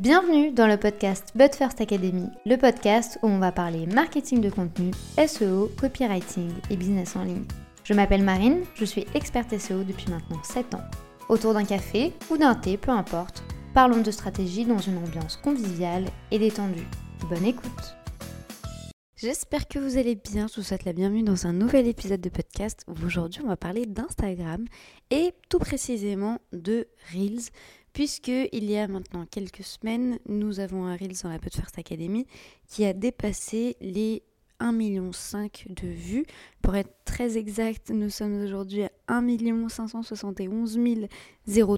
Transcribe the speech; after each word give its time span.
Bienvenue 0.00 0.50
dans 0.50 0.66
le 0.66 0.76
podcast 0.76 1.28
But 1.36 1.54
First 1.54 1.80
Academy, 1.80 2.26
le 2.46 2.56
podcast 2.56 3.16
où 3.22 3.28
on 3.28 3.38
va 3.38 3.52
parler 3.52 3.86
marketing 3.86 4.40
de 4.40 4.50
contenu, 4.50 4.90
SEO, 5.24 5.70
copywriting 5.80 6.50
et 6.68 6.76
business 6.76 7.14
en 7.14 7.22
ligne. 7.22 7.44
Je 7.84 7.94
m'appelle 7.94 8.24
Marine, 8.24 8.64
je 8.74 8.84
suis 8.84 9.06
experte 9.14 9.56
SEO 9.56 9.84
depuis 9.84 10.10
maintenant 10.10 10.42
7 10.42 10.74
ans. 10.74 10.82
Autour 11.28 11.54
d'un 11.54 11.64
café 11.64 12.12
ou 12.28 12.36
d'un 12.36 12.56
thé, 12.56 12.76
peu 12.76 12.90
importe, 12.90 13.44
parlons 13.72 14.00
de 14.00 14.10
stratégie 14.10 14.64
dans 14.64 14.78
une 14.78 14.98
ambiance 14.98 15.36
conviviale 15.36 16.06
et 16.32 16.40
détendue. 16.40 16.88
Bonne 17.30 17.44
écoute 17.44 17.96
J'espère 19.16 19.68
que 19.68 19.78
vous 19.78 19.96
allez 19.96 20.16
bien, 20.16 20.48
je 20.48 20.56
vous 20.56 20.66
souhaite 20.66 20.84
la 20.84 20.92
bienvenue 20.92 21.22
dans 21.22 21.46
un 21.46 21.52
nouvel 21.52 21.86
épisode 21.86 22.20
de 22.20 22.28
podcast 22.30 22.84
où 22.88 23.06
aujourd'hui 23.06 23.42
on 23.44 23.48
va 23.48 23.56
parler 23.56 23.86
d'Instagram 23.86 24.64
et 25.12 25.32
tout 25.48 25.60
précisément 25.60 26.40
de 26.52 26.88
Reels 27.12 27.52
puisque 27.94 28.28
il 28.28 28.70
y 28.70 28.76
a 28.76 28.86
maintenant 28.86 29.24
quelques 29.24 29.62
semaines, 29.62 30.18
nous 30.28 30.60
avons 30.60 30.84
un 30.84 30.96
Reels 30.96 31.22
dans 31.22 31.30
la 31.30 31.38
First 31.38 31.78
Academy 31.78 32.26
qui 32.68 32.84
a 32.84 32.92
dépassé 32.92 33.76
les 33.80 34.22
1,5 34.60 34.72
million 34.72 35.10
de 35.10 35.86
vues. 35.86 36.26
Pour 36.60 36.74
être 36.76 36.92
très 37.04 37.38
exact, 37.38 37.90
nous 37.90 38.10
sommes 38.10 38.42
aujourd'hui 38.42 38.82
à 38.82 38.90
1 39.08 39.68
571 39.68 40.78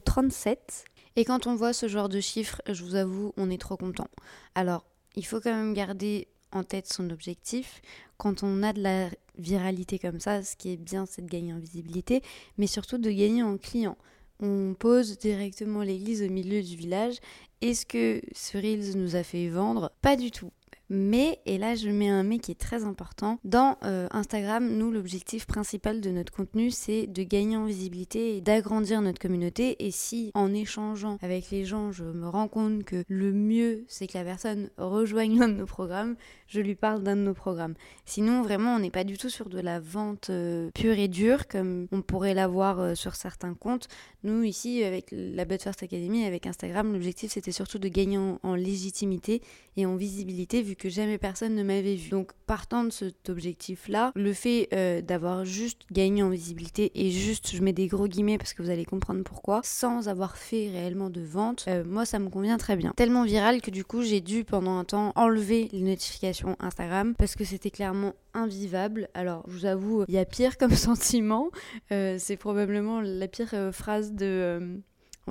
037. 0.05 0.84
Et 1.16 1.24
quand 1.24 1.46
on 1.46 1.55
voit 1.55 1.72
ce 1.72 1.86
genre 1.86 2.08
de 2.08 2.20
chiffres, 2.20 2.62
je 2.69 2.83
vous 2.83 2.94
avoue, 2.94 3.33
on 3.36 3.50
est 3.50 3.60
trop 3.60 3.77
content. 3.77 4.08
Alors, 4.55 4.84
il 5.16 5.24
faut 5.24 5.41
quand 5.41 5.55
même 5.55 5.74
garder 5.74 6.28
en 6.52 6.64
tête 6.64 6.91
son 6.91 7.10
objectif. 7.10 7.83
Quand 8.16 8.42
on 8.42 8.62
a 8.62 8.72
de 8.72 8.83
la 8.83 9.10
viralité 9.38 9.98
comme 9.98 10.20
ça, 10.20 10.42
ce 10.42 10.56
qui 10.56 10.72
est 10.72 10.77
bien, 10.78 11.05
c'est 11.05 11.22
de 11.22 11.30
gagner 11.30 11.52
en 11.52 11.58
visibilité, 11.58 12.22
mais 12.56 12.66
surtout 12.66 12.96
de 12.98 13.10
gagner 13.10 13.42
en 13.42 13.58
clients. 13.58 13.98
On 14.40 14.74
pose 14.78 15.18
directement 15.18 15.82
l'église 15.82 16.22
au 16.22 16.28
milieu 16.28 16.62
du 16.62 16.77
village. 16.77 17.16
Est-ce 17.62 17.86
que 17.86 18.20
ce 18.34 18.58
nous 18.96 19.16
a 19.16 19.22
fait 19.22 19.48
vendre? 19.48 19.92
Pas 20.02 20.16
du 20.16 20.30
tout. 20.30 20.50
Mais, 20.89 21.41
et 21.47 21.59
là 21.59 21.75
je 21.75 21.89
mets 21.89 22.09
un 22.09 22.23
mais 22.23 22.39
qui 22.39 22.53
est 22.53 22.61
très 22.61 22.84
important, 22.84 23.41
dans 23.45 23.77
euh, 23.83 24.06
Instagram, 24.12 24.69
nous 24.69 24.92
l'objectif 24.92 25.47
principal 25.47 26.01
de 26.01 26.11
notre 26.11 26.33
contenu 26.33 26.70
c'est 26.70 27.09
de 27.09 27.25
gagner 27.25 27.56
en 27.56 27.65
visibilité 27.65 28.37
et 28.37 28.41
d'agrandir 28.41 29.03
notre 29.03 29.19
communauté. 29.19 29.84
Et 29.84 29.91
si 29.91 30.31
en 30.34 30.55
échangeant 30.55 31.19
avec 31.23 31.51
les 31.51 31.64
gens 31.64 31.91
je 31.91 32.05
me 32.05 32.29
rends 32.29 32.47
compte 32.47 32.84
que 32.84 33.03
le 33.09 33.33
mieux 33.33 33.84
c'est 33.89 34.07
que 34.07 34.17
la 34.17 34.23
personne 34.23 34.70
rejoigne 34.79 35.41
l'un 35.41 35.48
de 35.48 35.55
nos 35.55 35.67
programmes, 35.67 36.14
je 36.47 36.61
lui 36.61 36.77
parle 36.77 37.03
d'un 37.03 37.17
de 37.17 37.23
nos 37.23 37.34
programmes. 37.34 37.75
Sinon 38.05 38.42
vraiment 38.42 38.77
on 38.77 38.79
n'est 38.79 38.91
pas 38.91 39.05
du 39.05 39.19
tout 39.19 39.31
sur 39.31 39.48
de 39.48 39.59
la 39.59 39.81
vente 39.81 40.31
euh, 40.31 40.70
pure 40.73 40.98
et 40.98 41.09
dure 41.09 41.48
comme 41.48 41.89
on 41.91 42.01
pourrait 42.01 42.34
l'avoir 42.34 42.79
euh, 42.79 42.95
sur 42.95 43.17
certains 43.17 43.55
comptes. 43.55 43.89
Nous 44.23 44.45
ici 44.45 44.84
avec 44.84 45.09
la 45.11 45.45
But 45.45 45.62
First 45.62 45.83
Academy, 45.83 46.25
avec 46.25 46.47
Instagram, 46.47 46.92
l'objectif 46.92 47.33
c'était 47.33 47.51
surtout 47.53 47.81
de 47.81 47.89
gagner 47.89 48.19
en, 48.19 48.39
en 48.45 48.55
légitimité 48.55 49.42
et 49.77 49.84
en 49.84 49.97
visibilité 49.97 50.62
vu 50.62 50.75
que 50.77 50.88
jamais 50.88 51.19
personne 51.19 51.55
ne 51.55 51.62
m'avait 51.62 51.94
vu. 51.94 52.10
Donc 52.10 52.32
partant 52.46 52.84
de 52.84 52.91
cet 52.91 53.28
objectif-là, 53.28 54.12
le 54.14 54.32
fait 54.32 54.69
euh, 54.72 55.00
d'avoir 55.00 55.44
juste 55.44 55.83
gagné 55.91 56.22
en 56.22 56.30
visibilité 56.30 56.92
et 56.94 57.10
juste, 57.10 57.55
je 57.55 57.62
mets 57.62 57.72
des 57.72 57.86
gros 57.86 58.06
guillemets 58.06 58.38
parce 58.38 58.55
que 58.55 58.62
vous 58.62 58.70
allez 58.70 58.84
comprendre 58.84 59.22
pourquoi, 59.24 59.60
sans 59.64 60.08
avoir 60.08 60.36
fait 60.36 60.70
réellement 60.70 61.10
de 61.10 61.20
vente, 61.20 61.64
euh, 61.68 61.84
moi 61.84 62.05
ça 62.05 62.18
me 62.18 62.28
convient 62.28 62.58
très 62.58 62.77
bien. 62.77 62.92
Tellement 62.96 63.24
viral 63.24 63.60
que 63.60 63.70
du 63.70 63.84
coup 63.84 64.02
j'ai 64.02 64.20
dû 64.20 64.44
pendant 64.44 64.78
un 64.78 64.84
temps 64.84 65.12
enlever 65.16 65.68
les 65.72 65.80
notifications 65.80 66.56
Instagram 66.60 67.14
parce 67.16 67.34
que 67.34 67.44
c'était 67.44 67.70
clairement 67.70 68.14
invivable. 68.34 69.08
Alors 69.14 69.44
je 69.48 69.52
vous 69.52 69.66
avoue, 69.66 70.05
il 70.08 70.14
y 70.14 70.18
a 70.18 70.24
pire 70.24 70.58
comme 70.58 70.70
sentiment. 70.74 71.50
Euh, 71.92 72.16
c'est 72.18 72.36
probablement 72.36 73.00
la 73.00 73.28
pire 73.28 73.55
phrase 73.72 74.12
de 74.12 74.80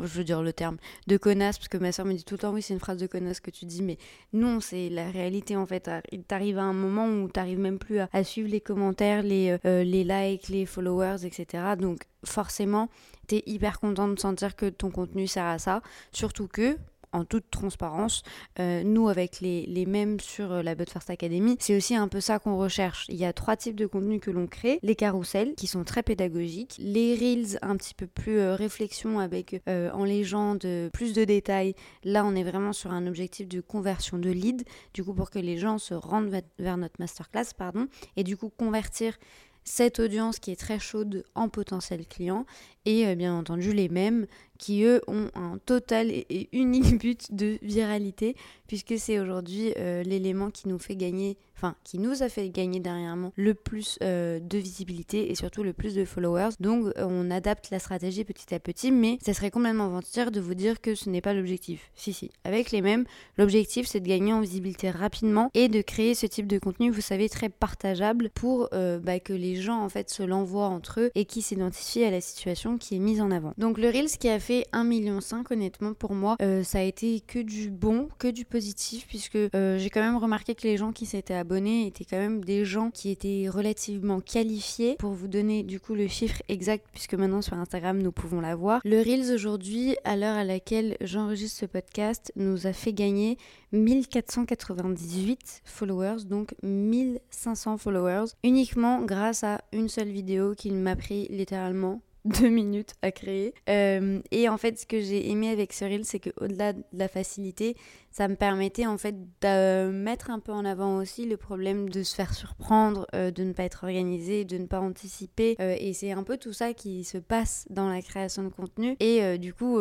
je 0.01 0.17
veux 0.17 0.23
dire 0.23 0.41
le 0.41 0.53
terme, 0.53 0.77
de 1.07 1.17
connasse, 1.17 1.57
parce 1.57 1.67
que 1.67 1.77
ma 1.77 1.91
soeur 1.91 2.05
me 2.05 2.13
dit 2.13 2.23
tout 2.23 2.35
le 2.35 2.39
temps, 2.39 2.53
oui, 2.53 2.61
c'est 2.61 2.73
une 2.73 2.79
phrase 2.79 2.97
de 2.97 3.07
connasse 3.07 3.39
que 3.39 3.51
tu 3.51 3.65
dis, 3.65 3.81
mais 3.81 3.97
non, 4.33 4.59
c'est 4.59 4.89
la 4.89 5.09
réalité 5.09 5.55
en 5.55 5.65
fait. 5.65 5.89
Il 6.11 6.23
t'arrive 6.23 6.57
à 6.57 6.63
un 6.63 6.73
moment 6.73 7.07
où 7.07 7.27
t'arrives 7.29 7.59
même 7.59 7.79
plus 7.79 7.99
à, 7.99 8.23
suivre 8.23 8.49
les 8.49 8.61
commentaires, 8.61 9.23
les, 9.23 9.58
euh, 9.65 9.83
les 9.83 10.03
likes, 10.03 10.49
les 10.49 10.65
followers, 10.65 11.25
etc. 11.25 11.64
Donc 11.80 12.02
forcément, 12.23 12.89
t'es 13.27 13.43
hyper 13.45 13.80
content 13.80 14.08
de 14.08 14.20
sentir 14.20 14.55
que 14.55 14.67
ton 14.67 14.89
contenu 14.89 15.27
sert 15.27 15.45
à 15.45 15.59
ça, 15.59 15.81
surtout 16.11 16.47
que 16.47 16.77
en 17.11 17.26
toute 17.26 17.49
transparence, 17.52 18.23
euh, 18.60 18.83
nous 18.83 19.10
avec 19.10 19.42
les, 19.42 19.66
les 19.66 19.86
mêmes 19.86 20.20
sur 20.20 20.52
euh, 20.52 20.61
la 20.61 20.76
But 20.76 20.89
First 20.89 21.10
Academy, 21.10 21.58
c'est 21.60 21.76
aussi 21.76 21.95
un 21.95 22.08
peu 22.08 22.21
ça 22.21 22.39
qu'on 22.39 22.58
recherche. 22.58 23.05
Il 23.10 23.16
y 23.16 23.26
a 23.26 23.33
trois 23.33 23.55
types 23.55 23.76
de 23.76 23.86
contenus 23.86 24.21
que 24.21 24.32
l'on 24.32 24.48
crée. 24.48 24.80
Les 24.83 24.95
carousels 24.95 25.55
qui 25.55 25.67
sont 25.67 25.83
très 25.83 26.04
pédagogiques, 26.04 26.76
les 26.80 27.15
reels 27.15 27.60
un 27.61 27.76
petit 27.77 27.94
peu 27.94 28.08
plus 28.08 28.39
euh, 28.39 28.55
réflexion 28.55 29.20
avec 29.20 29.61
en 29.67 30.04
légende 30.04 30.65
plus 30.94 31.14
de 31.14 31.23
détails. 31.23 31.76
Là, 32.04 32.26
on 32.26 32.36
est 32.36 32.44
vraiment 32.44 32.73
sur 32.73 32.92
un 32.92 33.08
objectif 33.08 33.48
de 33.48 33.61
conversion 33.61 34.17
de 34.17 34.30
lead, 34.30 34.64
du 34.94 35.04
coup 35.04 35.14
pour 35.14 35.30
que 35.30 35.39
les 35.39 35.58
gens 35.58 35.77
se 35.77 35.94
rendent 35.94 36.32
vers 36.60 36.77
notre 36.77 36.95
masterclass, 36.99 37.54
pardon, 37.58 37.88
et 38.15 38.23
du 38.23 38.38
coup 38.38 38.49
convertir 38.49 39.17
cette 39.64 39.99
audience 39.99 40.39
qui 40.39 40.52
est 40.52 40.60
très 40.60 40.80
chaude 40.80 41.23
en 41.33 41.49
potentiel 41.49 42.05
client 42.05 42.45
et 42.86 43.15
bien 43.15 43.36
entendu 43.36 43.73
les 43.73 43.89
mêmes 43.89 44.27
qui 44.58 44.83
eux 44.83 45.02
ont 45.08 45.30
un 45.36 45.58
total 45.66 46.11
et 46.11 46.49
unique 46.52 46.98
but 46.99 47.33
de 47.33 47.58
viralité 47.61 48.36
puisque 48.67 48.98
c'est 48.98 49.20
aujourd'hui 49.20 49.73
euh, 49.77 50.04
l'élément 50.04 50.49
qui 50.49 50.67
nous 50.67 50.80
fait 50.80 50.95
gagner, 50.95 51.38
enfin 51.55 51.76
qui 51.83 51.99
nous 51.99 52.23
a 52.23 52.30
fait 52.30 52.49
gagner 52.49 52.80
dernièrement 52.80 53.32
le 53.36 53.54
plus 53.54 53.98
euh, 54.02 54.39
de 54.39 54.58
visibilité 54.58 55.32
et 55.32 55.36
surtout 55.36 55.64
le 55.64 55.73
plus 55.73 55.95
de 55.95 56.05
followers. 56.05 56.52
Donc 56.60 56.86
euh, 56.86 57.05
on 57.08 57.32
adapte 57.32 57.70
la 57.71 57.80
stratégie 57.80 58.23
petit 58.23 58.54
à 58.54 58.60
petit, 58.60 58.92
mais 58.92 59.17
ça 59.21 59.33
serait 59.33 59.52
complètement 59.52 59.89
mentir 59.89 60.32
de 60.32 60.39
vous 60.39 60.55
dire 60.55 60.82
que 60.82 60.95
ce 60.95 61.10
n'est 61.10 61.21
pas 61.21 61.33
l'objectif. 61.33 61.92
Si 61.95 62.14
si, 62.14 62.32
avec 62.44 62.71
les 62.71 62.82
mêmes, 62.82 63.05
l'objectif 63.38 63.88
c'est 63.88 63.99
de 63.99 64.08
gagner 64.08 64.33
en 64.33 64.42
visibilité 64.42 64.89
rapidement 64.89 65.49
et 65.54 65.67
de 65.67 65.82
créer 65.82 66.15
ce 66.15 66.26
type 66.26 66.48
de 66.48 66.60
contenu, 66.60 66.89
vous 66.89 67.02
savez, 67.02 67.30
très 67.30 67.49
partageable 67.49 68.30
pour 68.33 68.70
bah, 68.71 69.20
que 69.20 69.33
les 69.33 69.55
gens 69.55 69.82
en 69.82 69.89
fait 69.89 70.10
se 70.10 70.23
l'envoient 70.23 70.67
entre 70.67 71.02
eux 71.02 71.11
et 71.15 71.26
qui 71.26 71.42
s'identifient 71.42 72.04
à 72.04 72.11
la 72.11 72.21
situation 72.21 72.77
qui 72.77 72.95
est 72.95 72.99
mise 72.99 73.21
en 73.21 73.32
avant. 73.32 73.54
Donc 73.58 73.77
le 73.77 73.89
Reels 73.89 74.17
qui 74.20 74.30
a 74.30 74.39
1,5 74.54 74.83
million 74.86 75.20
honnêtement 75.50 75.94
pour 75.94 76.14
moi, 76.14 76.38
ça 76.64 76.80
a 76.80 76.82
été 76.82 77.22
que 77.22 77.39
du 77.39 77.70
bon, 77.70 78.10
que 78.17 78.28
du 78.28 78.45
positif 78.45 79.08
puisque 79.08 79.36
euh, 79.36 79.78
j'ai 79.78 79.89
quand 79.89 80.02
même 80.02 80.17
remarqué 80.17 80.56
que 80.56 80.64
les 80.64 80.78
gens 80.78 80.92
qui 80.92 81.06
s'étaient 81.06 81.33
abonnés 81.33 81.88
étaient 81.88 82.06
quand 82.06 82.17
même 82.17 82.44
des 82.44 82.66
gens 82.66 82.92
qui 82.92 83.10
étaient 83.10 83.48
relativement 83.50 84.20
qualifiés. 84.20 84.95
Pour 85.00 85.11
vous 85.11 85.28
donner 85.28 85.64
du 85.64 85.80
coup 85.80 85.95
le 85.95 86.08
chiffre 86.08 86.42
exact 86.50 86.86
puisque 86.92 87.14
maintenant 87.14 87.42
sur 87.42 87.56
Instagram 87.56 88.02
nous 88.02 88.11
pouvons 88.11 88.42
l'avoir. 88.42 88.82
Le 88.83 89.00
Reels 89.00 89.33
aujourd'hui, 89.33 89.95
à 90.04 90.16
l'heure 90.16 90.36
à 90.36 90.44
laquelle 90.44 90.98
j'enregistre 91.02 91.60
ce 91.60 91.66
podcast, 91.66 92.32
nous 92.36 92.67
a 92.67 92.73
fait 92.73 92.94
gagner 92.94 93.38
1498 93.72 95.62
followers, 95.64 96.26
donc 96.26 96.56
1500 96.64 97.77
followers, 97.77 98.26
uniquement 98.44 99.02
grâce 99.02 99.44
à 99.44 99.62
une 99.73 99.89
seule 99.89 100.10
vidéo 100.10 100.54
qui 100.56 100.72
m'a 100.72 100.95
pris 100.95 101.27
littéralement 101.30 102.02
deux 102.39 102.49
minutes 102.49 102.93
à 103.02 103.11
créer. 103.11 103.53
Euh, 103.69 104.19
et 104.31 104.49
en 104.49 104.58
fait, 104.58 104.80
ce 104.80 104.86
que 104.86 104.99
j'ai 104.99 105.30
aimé 105.30 105.49
avec 105.49 105.73
ce 105.73 105.86
reel, 105.86 106.05
c'est 106.05 106.19
qu'au-delà 106.19 106.73
de 106.73 106.83
la 106.93 107.08
facilité, 107.08 107.75
ça 108.15 108.30
me 108.30 108.36
permettait 108.36 108.86
en 108.86 108.98
fait 108.98 109.14
de 109.42 109.92
mettre 109.92 110.30
un 110.30 110.39
peu 110.39 110.53
en 110.53 110.64
avant 110.64 110.95
aussi 110.99 111.26
le 111.26 111.36
problème 111.36 111.89
de 111.89 112.02
se 112.02 112.15
faire 112.15 112.33
surprendre, 112.33 113.05
euh, 113.14 113.30
de 113.30 113.43
ne 113.43 113.52
pas 113.52 113.64
être 113.64 113.83
organisé, 113.83 114.45
de 114.45 114.58
ne 114.58 114.67
pas 114.67 114.80
anticiper. 114.80 115.58
Euh, 115.59 115.76
et 115.77 115.92
c'est 115.92 116.14
un 116.14 116.23
peu 116.23 116.37
tout 116.37 116.53
ça 116.53 116.73
qui 116.73 117.03
se 117.03 117.17
passe 117.17 117.65
dans 117.70 117.89
la 117.89 118.02
création 118.02 118.43
de 118.43 118.49
contenu. 118.49 118.95
Et 119.02 119.37
du 119.37 119.53
coup, 119.53 119.80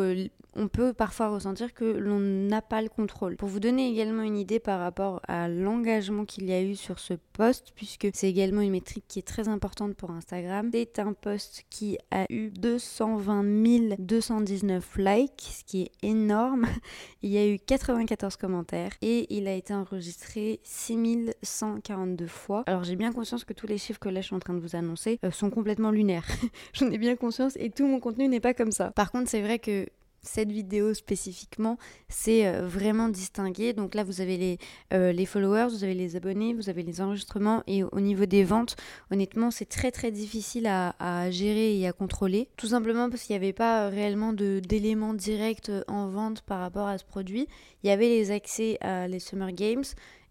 on 0.56 0.68
peut 0.68 0.92
parfois 0.92 1.28
ressentir 1.28 1.74
que 1.74 1.84
l'on 1.84 2.18
n'a 2.18 2.62
pas 2.62 2.82
le 2.82 2.88
contrôle. 2.88 3.36
Pour 3.36 3.48
vous 3.48 3.60
donner 3.60 3.88
également 3.88 4.22
une 4.22 4.36
idée 4.36 4.58
par 4.58 4.80
rapport 4.80 5.20
à 5.28 5.48
l'engagement 5.48 6.24
qu'il 6.24 6.48
y 6.48 6.52
a 6.52 6.60
eu 6.60 6.74
sur 6.74 6.98
ce 6.98 7.14
post, 7.32 7.72
puisque 7.76 8.08
c'est 8.14 8.28
également 8.28 8.62
une 8.62 8.72
métrique 8.72 9.04
qui 9.06 9.20
est 9.20 9.26
très 9.26 9.48
importante 9.48 9.94
pour 9.94 10.10
Instagram, 10.10 10.70
c'est 10.72 10.98
un 10.98 11.12
post 11.12 11.64
qui 11.70 11.98
a 12.10 12.26
eu 12.30 12.50
220 12.50 13.96
219 13.98 14.96
likes, 14.98 15.42
ce 15.58 15.64
qui 15.64 15.82
est 15.82 15.92
énorme. 16.02 16.66
Il 17.22 17.30
y 17.30 17.38
a 17.38 17.46
eu 17.46 17.58
94 17.58 18.23
commentaires 18.36 18.92
et 19.02 19.26
il 19.34 19.46
a 19.48 19.54
été 19.54 19.74
enregistré 19.74 20.60
6142 20.64 22.26
fois. 22.26 22.64
Alors 22.66 22.84
j'ai 22.84 22.96
bien 22.96 23.12
conscience 23.12 23.44
que 23.44 23.52
tous 23.52 23.66
les 23.66 23.78
chiffres 23.78 24.00
que 24.00 24.08
là 24.08 24.20
je 24.20 24.26
suis 24.26 24.34
en 24.34 24.40
train 24.40 24.54
de 24.54 24.60
vous 24.60 24.76
annoncer 24.76 25.18
euh, 25.24 25.30
sont 25.30 25.50
complètement 25.50 25.90
lunaires. 25.90 26.26
J'en 26.72 26.90
ai 26.90 26.98
bien 26.98 27.16
conscience 27.16 27.56
et 27.56 27.70
tout 27.70 27.86
mon 27.86 28.00
contenu 28.00 28.28
n'est 28.28 28.40
pas 28.40 28.54
comme 28.54 28.72
ça. 28.72 28.90
Par 28.90 29.12
contre, 29.12 29.30
c'est 29.30 29.42
vrai 29.42 29.58
que 29.58 29.86
cette 30.24 30.50
vidéo 30.50 30.94
spécifiquement, 30.94 31.78
c'est 32.08 32.46
euh, 32.46 32.66
vraiment 32.66 33.08
distingué. 33.08 33.72
Donc 33.72 33.94
là, 33.94 34.04
vous 34.04 34.20
avez 34.20 34.36
les, 34.36 34.58
euh, 34.92 35.12
les 35.12 35.26
followers, 35.26 35.68
vous 35.70 35.84
avez 35.84 35.94
les 35.94 36.16
abonnés, 36.16 36.54
vous 36.54 36.68
avez 36.68 36.82
les 36.82 37.00
enregistrements 37.00 37.62
et 37.66 37.84
au 37.84 38.00
niveau 38.00 38.26
des 38.26 38.44
ventes, 38.44 38.76
honnêtement, 39.10 39.50
c'est 39.50 39.68
très 39.68 39.90
très 39.90 40.10
difficile 40.10 40.66
à, 40.66 40.94
à, 40.98 41.30
gérer 41.30 41.78
et 41.78 41.86
à 41.86 41.92
contrôler. 41.92 42.48
Tout 42.56 42.68
simplement 42.68 43.10
parce 43.10 43.22
qu'il 43.22 43.34
n'y 43.34 43.44
avait 43.44 43.52
pas 43.52 43.88
réellement 43.88 44.32
d'éléments 44.32 45.14
directs 45.14 45.70
en 45.88 46.08
vente 46.08 46.42
par 46.42 46.60
rapport 46.60 46.88
à 46.88 46.98
ce 46.98 47.04
produit. 47.04 47.46
Il 47.82 47.88
y 47.88 47.90
avait 47.90 48.08
les 48.08 48.30
accès 48.30 48.78
à 48.80 49.06
les 49.08 49.18
Summer 49.18 49.52
Games 49.52 49.84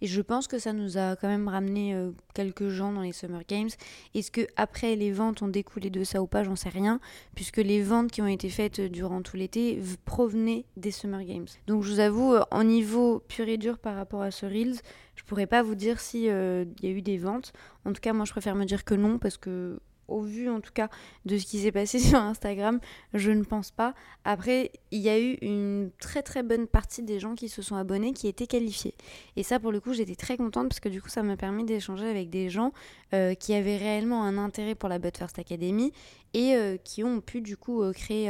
Et 0.04 0.08
je 0.08 0.20
pense 0.20 0.50
que 0.50 0.60
ça 0.60 0.74
nous 0.74 0.98
a 0.98 1.16
quand 1.16 1.30
même 1.30 1.48
ramené 1.48 1.96
euh, 1.96 2.12
quelques 2.34 2.68
gens 2.68 2.92
dans 2.92 3.00
les 3.00 3.14
Summer 3.14 3.42
Games. 3.48 3.70
Est-ce 4.14 4.32
que 4.32 4.42
après 4.58 4.98
les 4.98 5.14
ventes 5.14 5.42
ont 5.42 5.48
découlé 5.48 5.90
de 5.90 6.04
ça 6.04 6.22
ou 6.22 6.28
pas 6.28 6.44
J'en 6.44 6.58
sais 6.58 6.68
rien, 6.68 7.00
puisque 7.36 7.56
les 7.56 7.82
ventes 7.82 8.12
qui 8.12 8.22
ont 8.22 8.28
été 8.28 8.50
faites 8.50 8.80
euh, 8.80 8.90
durant 8.90 9.22
tout 9.22 9.38
l'été 9.38 9.80
provenaient 10.04 10.66
des 10.76 10.92
Summer 10.92 11.24
Games. 11.24 11.48
Donc 11.68 11.84
je 11.84 11.94
vous 11.94 12.00
avoue, 12.02 12.34
euh, 12.34 12.44
en 12.52 12.66
niveau 12.66 13.24
pur 13.30 13.48
et 13.48 13.56
dur 13.56 13.80
par 13.80 13.96
rapport 13.96 14.22
à 14.22 14.32
ce 14.32 14.46
Reels, 14.46 14.82
je 15.16 15.24
pourrais 15.24 15.48
pas 15.48 15.64
vous 15.64 15.76
dire 15.76 16.02
s'il 16.02 16.24
y 16.24 16.30
a 16.30 16.66
eu 16.90 17.02
des 17.02 17.18
ventes. 17.18 17.54
En 17.86 17.94
tout 17.94 18.02
cas, 18.02 18.12
moi 18.12 18.26
je 18.26 18.32
préfère 18.32 18.56
me 18.56 18.66
dire 18.66 18.84
que 18.84 18.96
non, 18.96 19.20
parce 19.20 19.38
que 19.38 19.80
au 20.08 20.22
vu 20.22 20.50
en 20.50 20.62
tout 20.62 20.72
cas 20.74 20.90
de 21.26 21.38
ce 21.38 21.46
qui 21.46 21.60
s'est 21.60 21.72
passé 21.72 22.00
sur 22.00 22.20
Instagram, 22.20 22.80
je 23.14 23.32
ne 23.32 23.44
pense 23.44 23.72
pas. 23.72 23.94
Après, 24.26 24.72
il 24.92 25.02
y 25.02 25.10
a 25.10 25.20
eu 25.20 25.38
une 25.42 25.92
très 26.00 26.24
très 26.24 26.44
bonne 26.44 26.68
partie 26.68 27.04
des 27.04 27.20
gens 27.20 27.36
qui 27.36 27.50
se 27.50 27.62
sont 27.62 27.76
abonnés 27.76 28.14
qui 28.14 28.28
étaient 28.28 28.48
qualifiés. 28.48 28.96
Et 29.36 29.44
ça, 29.44 29.60
pour 29.60 29.72
le 29.72 29.80
coup, 29.80 29.94
j'étais 29.94 30.16
très 30.16 30.38
contente 30.38 30.70
parce 30.70 30.80
que 30.80 30.90
du 30.90 31.02
coup, 31.02 31.10
ça 31.10 31.24
m'a 31.24 31.38
permis 31.38 31.66
d'échanger 31.66 32.08
avec 32.08 32.30
des 32.30 32.50
gens 32.50 32.72
euh, 33.14 33.34
qui 33.34 33.54
avaient 33.54 33.78
réellement 33.78 34.24
un 34.24 34.38
intérêt 34.38 34.76
pour 34.76 34.90
la 34.90 35.00
But 35.00 35.18
First 35.18 35.40
Academy 35.40 35.92
et 36.34 36.56
euh, 36.56 36.78
qui 36.78 37.04
ont 37.04 37.22
pu 37.22 37.42
du 37.42 37.58
coup 37.58 37.84
euh, 37.84 37.94
créer 37.94 38.30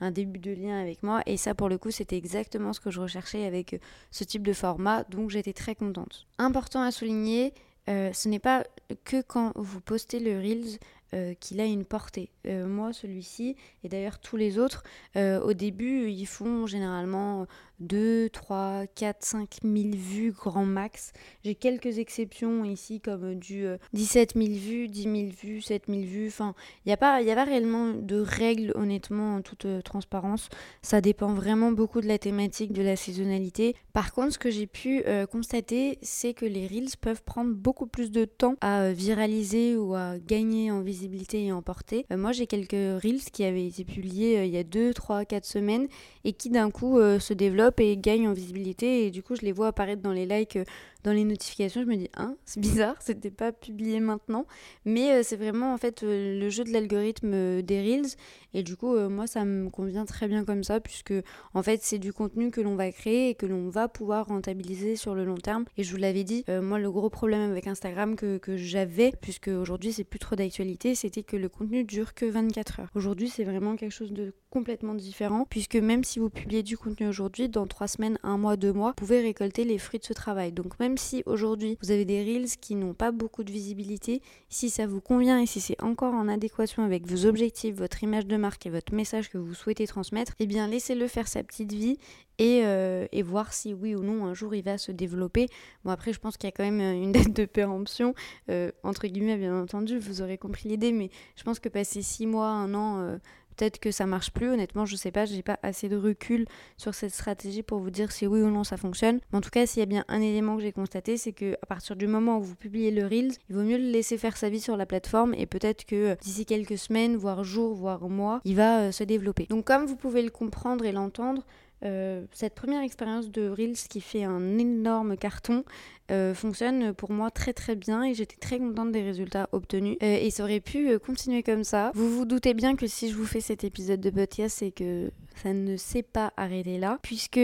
un 0.00 0.10
début 0.10 0.38
de 0.38 0.52
lien 0.52 0.80
avec 0.80 1.02
moi. 1.02 1.22
Et 1.26 1.36
ça, 1.36 1.54
pour 1.54 1.68
le 1.68 1.78
coup, 1.78 1.90
c'était 1.90 2.16
exactement 2.16 2.72
ce 2.72 2.80
que 2.80 2.90
je 2.90 3.00
recherchais 3.00 3.44
avec 3.44 3.80
ce 4.10 4.24
type 4.24 4.46
de 4.46 4.52
format. 4.52 5.04
Donc, 5.04 5.30
j'étais 5.30 5.52
très 5.52 5.74
contente. 5.74 6.26
Important 6.38 6.82
à 6.82 6.90
souligner, 6.90 7.52
ce 7.86 8.28
n'est 8.28 8.38
pas 8.38 8.64
que 9.04 9.22
quand 9.22 9.52
vous 9.54 9.80
postez 9.80 10.18
le 10.18 10.38
Reels 10.38 10.78
euh, 11.14 11.34
qu'il 11.38 11.60
a 11.60 11.66
une 11.66 11.84
portée. 11.84 12.30
Euh, 12.46 12.66
moi, 12.66 12.94
celui-ci, 12.94 13.54
et 13.84 13.90
d'ailleurs 13.90 14.18
tous 14.18 14.38
les 14.38 14.58
autres, 14.58 14.82
euh, 15.16 15.42
au 15.42 15.52
début, 15.52 16.08
ils 16.08 16.24
font 16.24 16.66
généralement 16.66 17.46
2, 17.80 18.30
3, 18.30 18.86
4, 18.94 19.22
5 19.22 19.58
000 19.62 19.90
vues 19.92 20.32
grand 20.32 20.64
max. 20.64 21.12
J'ai 21.44 21.54
quelques 21.54 21.98
exceptions 21.98 22.64
ici 22.64 23.02
comme 23.02 23.34
du 23.34 23.66
17 23.92 24.32
000 24.36 24.54
vues, 24.54 24.88
10 24.88 25.02
000 25.02 25.14
vues, 25.38 25.60
7 25.60 25.82
000 25.86 26.00
vues. 26.00 26.28
Enfin, 26.28 26.54
il 26.86 26.88
n'y 26.88 26.92
a, 26.94 26.96
pas, 26.96 27.16
a 27.16 27.34
pas 27.34 27.44
réellement 27.44 27.92
de 27.92 28.18
règles 28.18 28.72
honnêtement 28.74 29.34
en 29.34 29.42
toute 29.42 29.66
transparence. 29.84 30.48
Ça 30.80 31.02
dépend 31.02 31.34
vraiment 31.34 31.72
beaucoup 31.72 32.00
de 32.00 32.08
la 32.08 32.18
thématique, 32.18 32.72
de 32.72 32.82
la 32.82 32.96
saisonnalité. 32.96 33.76
Par 33.92 34.14
contre, 34.14 34.32
ce 34.32 34.38
que 34.38 34.50
j'ai 34.50 34.66
pu 34.66 35.04
constater, 35.30 35.98
c'est 36.00 36.32
que 36.32 36.46
les 36.46 36.66
Reels 36.66 36.96
peuvent 36.98 37.22
prendre 37.22 37.52
beaucoup 37.52 37.86
plus 37.86 38.10
de 38.10 38.24
temps 38.24 38.54
à 38.62 38.92
viraliser 38.92 39.76
ou 39.76 39.94
à 39.94 40.18
gagner 40.18 40.70
en 40.70 40.80
visibilité 40.80 41.01
et 41.34 41.52
en 41.52 41.62
portée. 41.62 42.06
moi, 42.10 42.32
j'ai 42.32 42.46
quelques 42.46 42.72
Reels 42.72 43.24
qui 43.32 43.44
avaient 43.44 43.66
été 43.66 43.84
publiés 43.84 44.44
il 44.44 44.50
y 44.50 44.58
a 44.58 44.64
2, 44.64 44.94
3, 44.94 45.24
4 45.24 45.44
semaines 45.44 45.88
et 46.24 46.32
qui 46.32 46.50
d'un 46.50 46.70
coup 46.70 46.98
se 47.18 47.32
développent 47.32 47.80
et 47.80 47.96
gagne 47.96 48.28
en 48.28 48.32
visibilité. 48.32 49.06
Et 49.06 49.10
du 49.10 49.22
coup, 49.22 49.34
je 49.36 49.42
les 49.42 49.52
vois 49.52 49.68
apparaître 49.68 50.02
dans 50.02 50.12
les 50.12 50.26
likes, 50.26 50.56
euh, 50.56 50.64
dans 51.04 51.12
les 51.12 51.24
notifications. 51.24 51.82
Je 51.82 51.86
me 51.86 51.96
dis, 51.96 52.10
hein, 52.16 52.36
c'est 52.44 52.60
bizarre, 52.60 52.96
c'était 53.00 53.30
pas 53.30 53.52
publié 53.52 54.00
maintenant. 54.00 54.46
Mais 54.84 55.12
euh, 55.12 55.22
c'est 55.22 55.36
vraiment 55.36 55.72
en 55.72 55.78
fait 55.78 56.02
euh, 56.02 56.38
le 56.38 56.50
jeu 56.50 56.64
de 56.64 56.70
l'algorithme 56.70 57.62
des 57.62 57.80
Reels. 57.80 58.16
Et 58.54 58.62
du 58.62 58.76
coup, 58.76 58.94
moi, 59.08 59.26
ça 59.26 59.46
me 59.46 59.70
convient 59.70 60.04
très 60.04 60.28
bien 60.28 60.44
comme 60.44 60.62
ça, 60.62 60.78
puisque 60.78 61.14
en 61.54 61.62
fait, 61.62 61.80
c'est 61.82 61.98
du 61.98 62.12
contenu 62.12 62.50
que 62.50 62.60
l'on 62.60 62.76
va 62.76 62.92
créer 62.92 63.30
et 63.30 63.34
que 63.34 63.46
l'on 63.46 63.70
va 63.70 63.88
pouvoir 63.88 64.26
rentabiliser 64.26 64.96
sur 64.96 65.14
le 65.14 65.24
long 65.24 65.38
terme. 65.38 65.64
Et 65.78 65.84
je 65.84 65.90
vous 65.90 65.96
l'avais 65.96 66.22
dit, 66.22 66.44
moi, 66.48 66.78
le 66.78 66.90
gros 66.90 67.08
problème 67.08 67.50
avec 67.50 67.66
Instagram 67.66 68.14
que, 68.14 68.36
que 68.36 68.58
j'avais, 68.58 69.10
puisque 69.22 69.48
aujourd'hui, 69.48 69.94
c'est 69.94 70.04
plus 70.04 70.18
trop 70.18 70.36
d'actualité, 70.36 70.94
c'était 70.94 71.22
que 71.22 71.38
le 71.38 71.48
contenu 71.48 71.84
dure 71.84 72.12
que 72.12 72.26
24 72.26 72.80
heures. 72.80 72.90
Aujourd'hui, 72.94 73.30
c'est 73.30 73.44
vraiment 73.44 73.76
quelque 73.76 73.92
chose 73.92 74.12
de 74.12 74.34
complètement 74.50 74.94
différent, 74.94 75.46
puisque 75.48 75.76
même 75.76 76.04
si 76.04 76.18
vous 76.18 76.28
publiez 76.28 76.62
du 76.62 76.76
contenu 76.76 77.08
aujourd'hui, 77.08 77.48
dans 77.48 77.66
trois 77.66 77.88
semaines, 77.88 78.18
un 78.22 78.36
mois, 78.36 78.56
deux 78.56 78.72
mois, 78.72 78.90
vous 78.90 79.06
pouvez 79.06 79.20
récolter 79.20 79.64
les 79.64 79.78
fruits 79.78 79.98
de 79.98 80.04
ce 80.04 80.12
travail. 80.12 80.52
Donc 80.52 80.78
même 80.78 80.91
si 80.98 81.22
aujourd'hui 81.26 81.78
vous 81.82 81.90
avez 81.90 82.04
des 82.04 82.22
reels 82.22 82.56
qui 82.60 82.74
n'ont 82.74 82.94
pas 82.94 83.12
beaucoup 83.12 83.44
de 83.44 83.52
visibilité, 83.52 84.22
si 84.48 84.70
ça 84.70 84.86
vous 84.86 85.00
convient 85.00 85.40
et 85.40 85.46
si 85.46 85.60
c'est 85.60 85.80
encore 85.82 86.14
en 86.14 86.28
adéquation 86.28 86.84
avec 86.84 87.06
vos 87.06 87.26
objectifs, 87.26 87.74
votre 87.74 88.02
image 88.02 88.26
de 88.26 88.36
marque 88.36 88.66
et 88.66 88.70
votre 88.70 88.94
message 88.94 89.30
que 89.30 89.38
vous 89.38 89.54
souhaitez 89.54 89.86
transmettre, 89.86 90.32
eh 90.38 90.46
bien 90.46 90.68
laissez-le 90.68 91.06
faire 91.06 91.28
sa 91.28 91.42
petite 91.42 91.72
vie 91.72 91.98
et, 92.38 92.62
euh, 92.64 93.06
voir 93.24 93.52
si 93.52 93.72
oui 93.72 93.94
ou 93.94 94.02
non 94.02 94.26
un 94.26 94.34
jour 94.34 94.54
il 94.54 94.64
va 94.64 94.78
se 94.78 94.90
développer. 94.92 95.48
Bon 95.84 95.90
après 95.90 96.12
je 96.12 96.18
pense 96.18 96.36
qu'il 96.36 96.48
y 96.48 96.52
a 96.52 96.52
quand 96.52 96.68
même 96.68 96.80
une 96.80 97.12
date 97.12 97.32
de 97.32 97.44
péremption, 97.44 98.14
euh, 98.50 98.70
entre 98.82 99.06
guillemets 99.06 99.36
bien 99.36 99.60
entendu, 99.60 99.98
vous 99.98 100.22
aurez 100.22 100.38
compris 100.38 100.68
l'idée, 100.68 100.92
mais 100.92 101.10
je 101.36 101.42
pense 101.44 101.60
que 101.60 101.68
passer 101.68 102.02
six 102.02 102.26
mois, 102.26 102.48
un 102.48 102.74
an... 102.74 103.00
Euh, 103.00 103.18
Peut-être 103.56 103.78
que 103.78 103.90
ça 103.90 104.06
marche 104.06 104.30
plus, 104.30 104.48
honnêtement, 104.48 104.86
je 104.86 104.96
sais 104.96 105.10
pas, 105.10 105.24
j'ai 105.24 105.42
pas 105.42 105.58
assez 105.62 105.88
de 105.88 105.96
recul 105.96 106.46
sur 106.76 106.94
cette 106.94 107.12
stratégie 107.12 107.62
pour 107.62 107.78
vous 107.78 107.90
dire 107.90 108.12
si 108.12 108.26
oui 108.26 108.40
ou 108.40 108.50
non 108.50 108.64
ça 108.64 108.76
fonctionne. 108.76 109.20
Mais 109.30 109.38
en 109.38 109.40
tout 109.40 109.50
cas, 109.50 109.66
s'il 109.66 109.80
y 109.80 109.82
a 109.82 109.86
bien 109.86 110.04
un 110.08 110.20
élément 110.20 110.56
que 110.56 110.62
j'ai 110.62 110.72
constaté, 110.72 111.16
c'est 111.16 111.32
que 111.32 111.54
à 111.62 111.66
partir 111.66 111.96
du 111.96 112.06
moment 112.06 112.38
où 112.38 112.42
vous 112.42 112.56
publiez 112.56 112.90
le 112.90 113.04
Reels, 113.04 113.32
il 113.48 113.56
vaut 113.56 113.62
mieux 113.62 113.78
le 113.78 113.90
laisser 113.90 114.18
faire 114.18 114.36
sa 114.36 114.48
vie 114.48 114.60
sur 114.60 114.76
la 114.76 114.86
plateforme 114.86 115.34
et 115.34 115.46
peut-être 115.46 115.84
que 115.84 115.96
euh, 115.96 116.14
d'ici 116.20 116.46
quelques 116.46 116.78
semaines, 116.78 117.16
voire 117.16 117.44
jours, 117.44 117.74
voire 117.74 118.08
mois, 118.08 118.40
il 118.44 118.56
va 118.56 118.80
euh, 118.80 118.92
se 118.92 119.04
développer. 119.04 119.46
Donc 119.48 119.64
comme 119.64 119.86
vous 119.86 119.96
pouvez 119.96 120.22
le 120.22 120.30
comprendre 120.30 120.84
et 120.84 120.92
l'entendre, 120.92 121.42
euh, 121.84 122.24
cette 122.32 122.54
première 122.54 122.82
expérience 122.82 123.30
de 123.30 123.48
Reels 123.48 123.76
qui 123.88 124.00
fait 124.00 124.22
un 124.22 124.58
énorme 124.58 125.16
carton, 125.16 125.64
euh, 126.10 126.34
fonctionne 126.34 126.92
pour 126.92 127.12
moi 127.12 127.30
très 127.30 127.52
très 127.52 127.76
bien 127.76 128.02
et 128.04 128.12
j'étais 128.12 128.36
très 128.36 128.58
contente 128.58 128.92
des 128.92 129.02
résultats 129.02 129.48
obtenus. 129.52 129.96
Euh, 130.02 130.18
et 130.20 130.30
ça 130.30 130.42
aurait 130.42 130.60
pu 130.60 130.90
euh, 130.90 130.98
continuer 130.98 131.42
comme 131.42 131.64
ça. 131.64 131.92
Vous 131.94 132.10
vous 132.10 132.24
doutez 132.24 132.54
bien 132.54 132.74
que 132.74 132.86
si 132.86 133.08
je 133.08 133.14
vous 133.14 133.24
fais 133.24 133.40
cet 133.40 133.64
épisode 133.64 134.00
de 134.00 134.10
podcast, 134.10 134.56
c'est 134.58 134.72
que 134.72 135.10
ça 135.42 135.54
ne 135.54 135.76
s'est 135.78 136.02
pas 136.02 136.32
arrêté 136.36 136.76
là, 136.76 136.98
puisque 137.02 137.40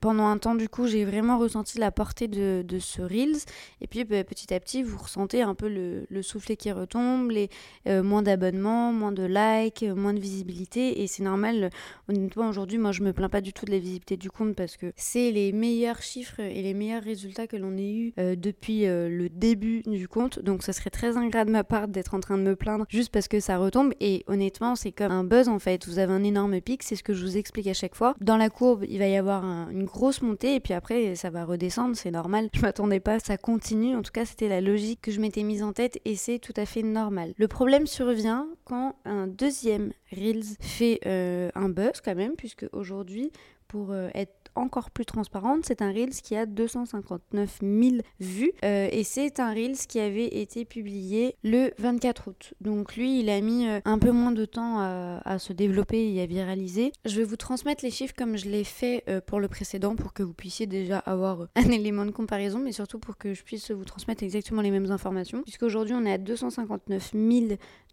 pendant 0.00 0.26
un 0.26 0.38
temps, 0.38 0.54
du 0.54 0.68
coup, 0.68 0.86
j'ai 0.86 1.04
vraiment 1.04 1.36
ressenti 1.36 1.78
la 1.78 1.90
portée 1.90 2.28
de, 2.28 2.62
de 2.62 2.78
ce 2.78 3.02
Reels. 3.02 3.40
Et 3.80 3.88
puis 3.88 4.04
bah, 4.04 4.22
petit 4.22 4.54
à 4.54 4.60
petit, 4.60 4.84
vous 4.84 4.98
ressentez 4.98 5.42
un 5.42 5.56
peu 5.56 5.68
le, 5.68 6.06
le 6.08 6.22
soufflet 6.22 6.54
qui 6.54 6.70
retombe, 6.70 7.32
les 7.32 7.50
moins 7.86 8.22
d'abonnements, 8.22 8.92
moins 8.92 9.10
de 9.10 9.24
likes, 9.24 9.82
moins 9.82 10.14
de 10.14 10.20
visibilité. 10.20 11.02
Et 11.02 11.08
c'est 11.08 11.24
normal. 11.24 11.70
Honnêtement, 12.08 12.48
aujourd'hui, 12.48 12.78
moi, 12.78 12.92
je 12.92 13.02
me 13.02 13.12
plains 13.12 13.28
pas 13.28 13.40
du 13.40 13.52
tout 13.52 13.64
de 13.64 13.72
la 13.72 13.78
visibilité 13.78 14.16
du 14.16 14.30
compte 14.30 14.54
parce 14.54 14.76
que 14.76 14.92
c'est 14.94 15.32
les 15.32 15.50
meilleurs 15.50 16.02
chiffres 16.02 16.38
et 16.38 16.62
les 16.62 16.74
meilleurs 16.74 17.02
résultats 17.02 17.48
que 17.48 17.56
l'on 17.56 17.77
eu 17.84 18.12
euh, 18.18 18.36
depuis 18.36 18.86
euh, 18.86 19.08
le 19.08 19.28
début 19.28 19.82
du 19.82 20.08
compte. 20.08 20.38
Donc 20.40 20.62
ce 20.62 20.72
serait 20.72 20.90
très 20.90 21.16
ingrat 21.16 21.44
de 21.44 21.50
ma 21.50 21.64
part 21.64 21.88
d'être 21.88 22.14
en 22.14 22.20
train 22.20 22.38
de 22.38 22.42
me 22.42 22.56
plaindre 22.56 22.86
juste 22.88 23.10
parce 23.12 23.28
que 23.28 23.40
ça 23.40 23.58
retombe. 23.58 23.92
Et 24.00 24.24
honnêtement, 24.26 24.76
c'est 24.76 24.92
comme 24.92 25.12
un 25.12 25.24
buzz 25.24 25.48
en 25.48 25.58
fait. 25.58 25.86
Vous 25.86 25.98
avez 25.98 26.12
un 26.12 26.24
énorme 26.24 26.60
pic, 26.60 26.82
c'est 26.82 26.96
ce 26.96 27.02
que 27.02 27.12
je 27.12 27.24
vous 27.24 27.36
explique 27.36 27.66
à 27.66 27.74
chaque 27.74 27.94
fois. 27.94 28.14
Dans 28.20 28.36
la 28.36 28.50
courbe, 28.50 28.84
il 28.88 28.98
va 28.98 29.06
y 29.06 29.16
avoir 29.16 29.44
une 29.70 29.84
grosse 29.84 30.22
montée 30.22 30.54
et 30.54 30.60
puis 30.60 30.74
après 30.74 31.14
ça 31.14 31.30
va 31.30 31.44
redescendre, 31.44 31.96
c'est 31.96 32.10
normal. 32.10 32.48
Je 32.54 32.60
m'attendais 32.60 33.00
pas, 33.00 33.18
ça 33.18 33.36
continue. 33.36 33.96
En 33.96 34.02
tout 34.02 34.12
cas, 34.12 34.24
c'était 34.24 34.48
la 34.48 34.60
logique 34.60 35.00
que 35.02 35.10
je 35.10 35.20
m'étais 35.20 35.42
mise 35.42 35.62
en 35.62 35.72
tête 35.72 36.00
et 36.04 36.16
c'est 36.16 36.38
tout 36.38 36.54
à 36.56 36.66
fait 36.66 36.82
normal. 36.82 37.34
Le 37.36 37.48
problème 37.48 37.86
survient 37.86 38.46
quand 38.64 38.96
un 39.04 39.26
deuxième 39.26 39.92
Reels 40.10 40.56
fait 40.60 41.00
euh, 41.06 41.50
un 41.54 41.68
buzz 41.68 42.00
quand 42.04 42.14
même, 42.14 42.34
puisque 42.36 42.66
aujourd'hui, 42.72 43.30
pour 43.68 43.94
être 44.14 44.37
encore 44.54 44.90
plus 44.90 45.04
transparente, 45.04 45.64
c'est 45.64 45.82
un 45.82 45.92
Reels 45.92 46.14
qui 46.22 46.36
a 46.36 46.46
259 46.46 47.58
000 47.62 47.96
vues 48.20 48.52
euh, 48.64 48.88
et 48.90 49.04
c'est 49.04 49.40
un 49.40 49.52
Reels 49.52 49.76
qui 49.88 50.00
avait 50.00 50.40
été 50.40 50.64
publié 50.64 51.36
le 51.44 51.70
24 51.78 52.28
août. 52.28 52.54
Donc 52.60 52.96
lui, 52.96 53.20
il 53.20 53.30
a 53.30 53.40
mis 53.40 53.66
euh, 53.66 53.80
un 53.84 53.98
peu 53.98 54.10
moins 54.10 54.32
de 54.32 54.44
temps 54.44 54.78
à, 54.78 55.38
se 55.38 55.52
développer 55.52 56.12
et 56.12 56.22
à 56.22 56.26
viraliser. 56.26 56.92
Je 57.04 57.16
vais 57.16 57.24
vous 57.24 57.36
transmettre 57.36 57.84
les 57.84 57.90
chiffres 57.90 58.14
comme 58.16 58.36
je 58.36 58.48
l'ai 58.48 58.64
fait 58.64 59.04
euh, 59.08 59.20
pour 59.20 59.40
le 59.40 59.48
précédent 59.48 59.94
pour 59.94 60.12
que 60.12 60.22
vous 60.22 60.34
puissiez 60.34 60.66
déjà 60.66 60.98
avoir 60.98 61.46
un 61.54 61.62
élément 61.70 62.04
de 62.04 62.10
comparaison, 62.10 62.58
mais 62.58 62.72
surtout 62.72 62.98
pour 62.98 63.16
que 63.16 63.34
je 63.34 63.42
puisse 63.42 63.70
vous 63.70 63.84
transmettre 63.84 64.22
exactement 64.22 64.62
les 64.62 64.70
mêmes 64.70 64.90
informations. 64.90 65.42
Puisqu'aujourd'hui, 65.42 65.94
on 65.94 66.04
est 66.04 66.12
à 66.12 66.18
259 66.18 67.12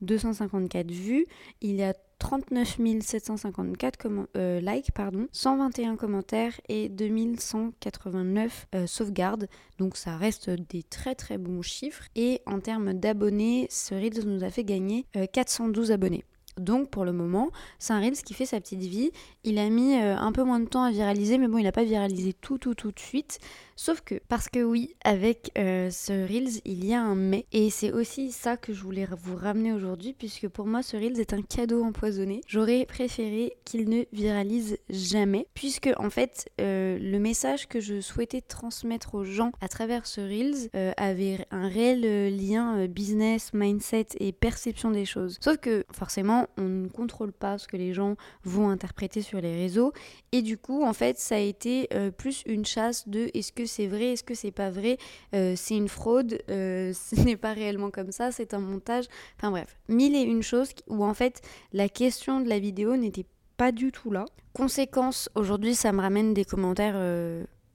254 0.02 0.92
vues. 0.92 1.26
Il 1.62 1.76
y 1.76 1.84
a 1.84 1.94
39 2.20 2.78
754 3.02 4.08
euh, 4.36 4.60
likes, 4.62 4.92
pardon, 4.92 5.28
121 5.32 5.96
commentaires 5.96 6.54
et 6.70 6.90
2189 6.90 8.68
euh, 8.74 8.88
sauvegardes. 8.88 9.48
Donc 9.78 9.98
ça 9.98 10.18
reste 10.18 10.50
des 10.50 10.84
très 10.84 11.16
très 11.16 11.38
bons 11.38 11.62
chiffres. 11.62 12.06
Et 12.16 12.42
en 12.46 12.60
termes 12.60 12.94
d'abonnés, 12.94 13.68
ce 13.70 13.94
Reels 13.96 14.26
nous 14.26 14.44
a 14.44 14.50
fait 14.50 14.64
gagner 14.64 15.06
412 15.34 15.92
euh, 15.92 15.94
abonnés. 15.94 16.24
Donc 16.58 16.90
pour 16.90 17.04
le 17.04 17.12
moment, 17.12 17.52
c'est 17.80 17.92
un 17.92 18.00
Reels 18.00 18.24
qui 18.24 18.34
fait 18.34 18.46
sa 18.46 18.62
petite 18.62 18.80
vie. 18.80 19.12
Il 19.44 19.60
a 19.60 19.70
mis 19.70 19.96
un 19.96 20.32
peu 20.32 20.44
moins 20.44 20.62
de 20.62 20.68
temps 20.68 20.84
à 20.84 20.92
viraliser, 20.92 21.38
mais 21.38 21.50
bon, 21.50 21.58
il 21.58 21.64
n'a 21.64 21.74
pas 21.74 21.84
viralisé 21.84 22.32
tout, 22.32 22.58
tout, 22.58 22.76
tout 22.76 22.92
de 22.92 23.00
suite. 23.00 23.40
Sauf 23.78 24.00
que, 24.00 24.16
parce 24.30 24.48
que 24.48 24.64
oui, 24.64 24.96
avec 25.04 25.52
euh, 25.58 25.90
ce 25.90 26.14
Reels, 26.14 26.62
il 26.64 26.86
y 26.86 26.94
a 26.94 27.02
un 27.02 27.16
mais. 27.16 27.46
Et 27.52 27.70
c'est 27.70 27.92
aussi 27.92 28.32
ça 28.32 28.56
que 28.56 28.74
je 28.74 28.82
voulais 28.82 29.06
vous 29.22 29.36
ramener 29.36 29.74
aujourd'hui, 29.74 30.14
puisque 30.14 30.48
pour 30.48 30.66
moi, 30.66 30.82
ce 30.82 30.96
Reels 30.96 31.20
est 31.20 31.34
un 31.34 31.42
cadeau 31.42 31.84
empoisonné. 31.84 32.40
J'aurais 32.48 32.86
préféré 32.86 33.58
qu'il 33.66 33.90
ne 33.90 34.04
viralise 34.14 34.78
jamais, 34.90 35.48
puisque 35.54 35.90
en 35.98 36.10
fait, 36.10 36.50
euh, 36.62 36.98
le 36.98 37.20
message 37.20 37.68
que 37.68 37.82
je 37.82 38.00
souhaitais 38.00 38.40
transmettre 38.40 39.14
aux 39.14 39.26
gens 39.26 39.52
à 39.60 39.68
travers 39.68 40.08
ce 40.08 40.22
Reels 40.22 40.70
euh, 40.74 40.94
avait 40.96 41.46
un 41.52 41.68
réel 41.68 42.34
lien 42.34 42.88
business, 42.88 43.54
mindset 43.54 44.08
et 44.22 44.32
perception 44.32 44.90
des 44.90 45.06
choses. 45.06 45.38
Sauf 45.42 45.58
que, 45.58 45.84
forcément, 45.92 46.48
on 46.58 46.64
ne 46.64 46.88
contrôle 46.88 47.34
pas 47.34 47.58
ce 47.58 47.68
que 47.68 47.76
les 47.76 47.94
gens 47.94 48.16
vont 48.46 48.70
interpréter 48.70 49.22
sur 49.22 49.42
les 49.42 49.54
réseaux. 49.54 49.92
Et 50.32 50.42
du 50.42 50.58
coup, 50.58 50.86
en 50.86 50.94
fait, 50.94 51.20
ça 51.20 51.36
a 51.36 51.40
été 51.40 51.90
plus 52.18 52.44
une 52.46 52.66
chasse 52.66 53.08
de 53.10 53.30
est-ce 53.34 53.52
que 53.52 53.65
c'est 53.66 53.88
vrai, 53.88 54.14
est-ce 54.14 54.24
que 54.24 54.36
c'est 54.36 54.52
pas 54.52 54.70
vrai, 54.70 54.98
euh, 55.34 55.54
c'est 55.56 55.76
une 55.76 55.88
fraude, 55.88 56.40
euh, 56.50 56.94
ce 57.16 57.20
n'est 57.22 57.38
pas 57.38 57.54
réellement 57.54 57.92
comme 57.92 58.12
ça, 58.12 58.32
c'est 58.32 58.54
un 58.54 58.60
montage. 58.60 59.06
Enfin 59.38 59.52
bref, 59.52 59.78
mille 59.90 60.16
et 60.16 60.22
une 60.22 60.44
choses 60.44 60.70
où 60.88 61.04
en 61.04 61.14
fait 61.14 61.42
la 61.74 61.90
question 61.90 62.42
de 62.42 62.50
la 62.50 62.60
vidéo 62.60 62.98
n'était 62.98 63.26
pas 63.58 63.72
du 63.72 63.92
tout 63.92 64.12
là. 64.12 64.26
Conséquence, 64.54 65.30
aujourd'hui, 65.36 65.76
ça 65.76 65.92
me 65.92 66.02
ramène 66.02 66.34
des 66.34 66.46
commentaires 66.46 66.96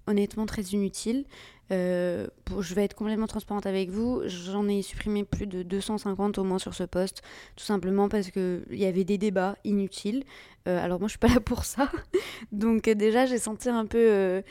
honnêtement 0.06 0.47
très 0.47 0.62
inutiles. 0.62 1.25
Euh, 1.73 2.26
je 2.59 2.75
vais 2.75 2.85
être 2.85 2.94
complètement 2.94 3.26
transparente 3.26 3.66
avec 3.66 3.90
vous. 3.90 4.23
J'en 4.26 4.68
ai 4.68 4.82
supprimé 4.82 5.25
plus 5.25 5.47
de 5.47 5.62
250 5.62 6.38
au 6.38 6.44
moins 6.44 6.59
sur 6.59 6.75
ce 6.75 6.82
poste, 6.82 7.23
tout 7.56 7.64
simplement 7.64 8.09
parce 8.09 8.30
qu'il 8.30 8.64
y 8.70 8.85
avait 8.85 9.04
des 9.04 9.18
débats 9.18 9.56
inutiles. 9.64 10.25
Euh, 10.68 10.85
alors 10.85 10.99
moi, 10.99 11.06
je 11.06 11.12
suis 11.12 11.18
pas 11.18 11.28
là 11.28 11.40
pour 11.40 11.64
ça. 11.64 11.90
Donc 12.52 12.88
euh, 12.88 12.94
déjà, 12.94 13.26
j'ai 13.26 13.38
senti 13.38 13.68
un 13.68 13.87
peu 13.87 14.42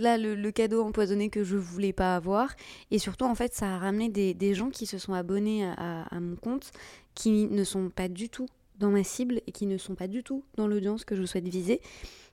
là 0.00 0.18
le, 0.18 0.50
cadeau 0.50 0.82
empoisonné 0.82 1.28
que 1.28 1.44
je 1.44 1.56
voulais 1.56 1.92
pas 1.92 2.16
avoir. 2.16 2.54
Et 2.90 2.98
surtout, 2.98 3.24
en 3.24 3.34
fait, 3.34 3.54
ça 3.54 3.74
a 3.74 3.78
ramené 3.78 4.08
des, 4.08 4.54
gens 4.54 4.70
qui 4.70 4.86
se 4.86 4.98
sont 4.98 5.14
abonnés 5.14 5.64
à, 5.64 6.20
mon 6.20 6.36
compte, 6.36 6.72
qui 7.14 7.46
ne 7.46 7.64
sont 7.64 7.90
pas 7.90 8.08
du 8.08 8.28
tout 8.28 8.48
dans 8.78 8.90
ma 8.90 9.04
cible 9.04 9.42
et 9.46 9.52
qui 9.52 9.66
ne 9.66 9.76
sont 9.76 9.94
pas 9.94 10.08
du 10.08 10.22
tout 10.22 10.42
dans 10.56 10.66
l'audience 10.66 11.04
que 11.04 11.14
je 11.14 11.24
souhaite 11.24 11.46
viser. 11.46 11.80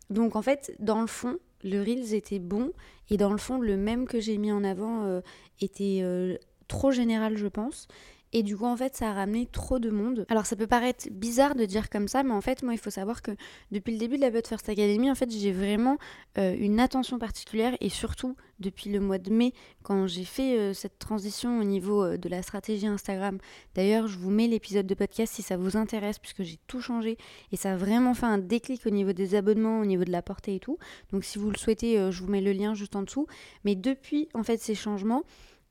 Donc 0.09 0.35
en 0.35 0.41
fait, 0.41 0.75
dans 0.79 1.01
le 1.01 1.07
fond, 1.07 1.37
le 1.63 1.81
Reels 1.81 2.13
était 2.13 2.39
bon 2.39 2.71
et 3.09 3.17
dans 3.17 3.31
le 3.31 3.37
fond, 3.37 3.59
le 3.59 3.77
même 3.77 4.07
que 4.07 4.19
j'ai 4.19 4.37
mis 4.37 4.51
en 4.51 4.63
avant 4.63 5.03
euh, 5.03 5.21
était 5.59 5.99
euh, 6.01 6.37
trop 6.67 6.91
général, 6.91 7.37
je 7.37 7.47
pense. 7.47 7.87
Et 8.33 8.43
du 8.43 8.57
coup, 8.57 8.65
en 8.65 8.75
fait, 8.75 8.95
ça 8.95 9.11
a 9.11 9.13
ramené 9.13 9.45
trop 9.45 9.79
de 9.79 9.89
monde. 9.89 10.25
Alors, 10.29 10.45
ça 10.45 10.57
peut 10.57 10.67
paraître 10.67 11.07
bizarre 11.11 11.55
de 11.55 11.63
dire 11.65 11.89
comme 11.89 12.09
ça, 12.09 12.23
mais 12.23 12.33
en 12.33 12.41
fait, 12.41 12.61
moi, 12.61 12.73
il 12.73 12.79
faut 12.79 12.89
savoir 12.89 13.21
que 13.21 13.31
depuis 13.71 13.93
le 13.93 13.99
début 13.99 14.17
de 14.17 14.21
la 14.21 14.31
But 14.31 14.45
First 14.45 14.67
Academy, 14.67 15.09
en 15.09 15.15
fait, 15.15 15.31
j'ai 15.31 15.53
vraiment 15.53 15.97
euh, 16.37 16.55
une 16.59 16.79
attention 16.79 17.19
particulière 17.19 17.77
et 17.79 17.89
surtout 17.89 18.35
depuis 18.59 18.89
le 18.89 18.99
mois 18.99 19.17
de 19.17 19.31
mai, 19.31 19.53
quand 19.83 20.07
j'ai 20.07 20.25
fait 20.25 20.57
euh, 20.57 20.73
cette 20.73 20.99
transition 20.99 21.59
au 21.59 21.63
niveau 21.63 22.03
euh, 22.03 22.17
de 22.17 22.27
la 22.27 22.41
stratégie 22.41 22.87
Instagram. 22.87 23.37
D'ailleurs, 23.75 24.07
je 24.07 24.17
vous 24.17 24.31
mets 24.31 24.47
l'épisode 24.47 24.87
de 24.87 24.95
podcast 24.95 25.33
si 25.33 25.41
ça 25.41 25.55
vous 25.55 25.77
intéresse, 25.77 26.19
puisque 26.19 26.43
j'ai 26.43 26.57
tout 26.67 26.81
changé 26.81 27.17
et 27.51 27.55
ça 27.55 27.73
a 27.73 27.77
vraiment 27.77 28.13
fait 28.13 28.25
un 28.25 28.39
déclic 28.39 28.85
au 28.85 28.89
niveau 28.89 29.13
des 29.13 29.35
abonnements, 29.35 29.79
au 29.79 29.85
niveau 29.85 30.03
de 30.03 30.11
la 30.11 30.21
portée 30.21 30.55
et 30.55 30.59
tout. 30.59 30.77
Donc, 31.13 31.23
si 31.23 31.39
vous 31.39 31.49
le 31.49 31.57
souhaitez, 31.57 32.11
je 32.11 32.23
vous 32.23 32.29
mets 32.29 32.41
le 32.41 32.51
lien 32.51 32.73
juste 32.73 32.95
en 32.95 33.03
dessous. 33.03 33.27
Mais 33.63 33.75
depuis, 33.75 34.27
en 34.33 34.43
fait, 34.43 34.57
ces 34.57 34.75
changements, 34.75 35.23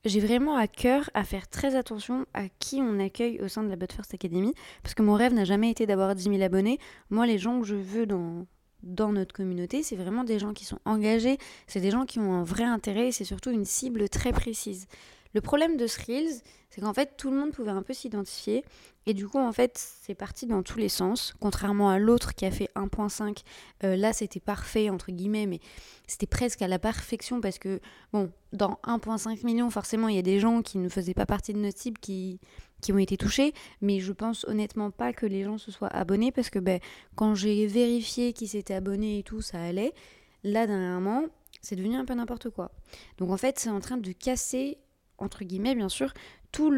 j'ai 0.05 0.19
vraiment 0.19 0.55
à 0.55 0.67
cœur 0.67 1.09
à 1.13 1.23
faire 1.23 1.47
très 1.49 1.75
attention 1.75 2.25
à 2.33 2.49
qui 2.59 2.77
on 2.81 2.99
accueille 2.99 3.39
au 3.41 3.47
sein 3.47 3.63
de 3.63 3.69
la 3.69 3.75
But 3.75 3.91
First 3.91 4.13
Academy, 4.13 4.53
parce 4.83 4.93
que 4.93 5.01
mon 5.01 5.13
rêve 5.13 5.33
n'a 5.33 5.45
jamais 5.45 5.69
été 5.69 5.85
d'avoir 5.85 6.15
10 6.15 6.23
000 6.23 6.41
abonnés. 6.41 6.79
Moi, 7.09 7.25
les 7.25 7.37
gens 7.37 7.59
que 7.59 7.65
je 7.65 7.75
veux 7.75 8.05
dans, 8.05 8.45
dans 8.83 9.11
notre 9.11 9.33
communauté, 9.33 9.83
c'est 9.83 9.95
vraiment 9.95 10.23
des 10.23 10.39
gens 10.39 10.53
qui 10.53 10.65
sont 10.65 10.79
engagés, 10.85 11.37
c'est 11.67 11.81
des 11.81 11.91
gens 11.91 12.05
qui 12.05 12.19
ont 12.19 12.33
un 12.33 12.43
vrai 12.43 12.63
intérêt 12.63 13.11
c'est 13.11 13.25
surtout 13.25 13.51
une 13.51 13.65
cible 13.65 14.09
très 14.09 14.31
précise. 14.31 14.87
Le 15.33 15.41
problème 15.41 15.77
de 15.77 15.87
ce 15.87 15.99
Reels, 16.05 16.41
c'est 16.69 16.81
qu'en 16.81 16.93
fait 16.93 17.15
tout 17.17 17.31
le 17.31 17.37
monde 17.37 17.51
pouvait 17.51 17.71
un 17.71 17.81
peu 17.81 17.93
s'identifier 17.93 18.63
et 19.05 19.13
du 19.13 19.27
coup 19.27 19.39
en 19.39 19.51
fait 19.51 19.77
c'est 19.77 20.15
parti 20.15 20.45
dans 20.45 20.63
tous 20.63 20.77
les 20.79 20.89
sens. 20.89 21.33
Contrairement 21.39 21.89
à 21.89 21.99
l'autre 21.99 22.35
qui 22.35 22.45
a 22.45 22.51
fait 22.51 22.69
1.5, 22.75 23.43
euh, 23.83 23.95
là 23.95 24.13
c'était 24.13 24.39
parfait 24.39 24.89
entre 24.89 25.11
guillemets, 25.11 25.45
mais 25.45 25.59
c'était 26.07 26.27
presque 26.27 26.61
à 26.61 26.67
la 26.67 26.79
perfection 26.79 27.41
parce 27.41 27.57
que 27.57 27.79
bon 28.13 28.31
dans 28.53 28.79
1.5 28.83 29.45
million 29.45 29.69
forcément 29.69 30.07
il 30.07 30.15
y 30.15 30.19
a 30.19 30.23
des 30.23 30.39
gens 30.39 30.61
qui 30.61 30.77
ne 30.77 30.89
faisaient 30.89 31.13
pas 31.13 31.25
partie 31.25 31.53
de 31.53 31.59
notre 31.59 31.79
cible 31.79 31.99
qui 31.99 32.39
qui 32.81 32.93
ont 32.93 32.97
été 32.97 33.17
touchés, 33.17 33.53
mais 33.81 33.99
je 33.99 34.13
pense 34.13 34.45
honnêtement 34.45 34.91
pas 34.91 35.13
que 35.13 35.25
les 35.25 35.43
gens 35.43 35.57
se 35.57 35.71
soient 35.71 35.87
abonnés 35.87 36.31
parce 36.31 36.49
que 36.49 36.59
ben, 36.59 36.79
quand 37.15 37.35
j'ai 37.35 37.65
vérifié 37.67 38.33
qui 38.33 38.47
s'était 38.47 38.75
abonné 38.75 39.19
et 39.19 39.23
tout, 39.23 39.41
ça 39.41 39.61
allait. 39.61 39.93
Là, 40.43 40.67
dernièrement, 40.67 41.23
c'est 41.61 41.75
devenu 41.75 41.95
un 41.95 42.05
peu 42.05 42.13
n'importe 42.13 42.49
quoi. 42.49 42.71
Donc 43.17 43.31
en 43.31 43.37
fait, 43.37 43.57
c'est 43.59 43.69
en 43.69 43.79
train 43.79 43.97
de 43.97 44.11
casser 44.11 44.77
entre 45.17 45.43
guillemets 45.43 45.75
bien 45.75 45.89
sûr, 45.89 46.13
tout 46.51 46.71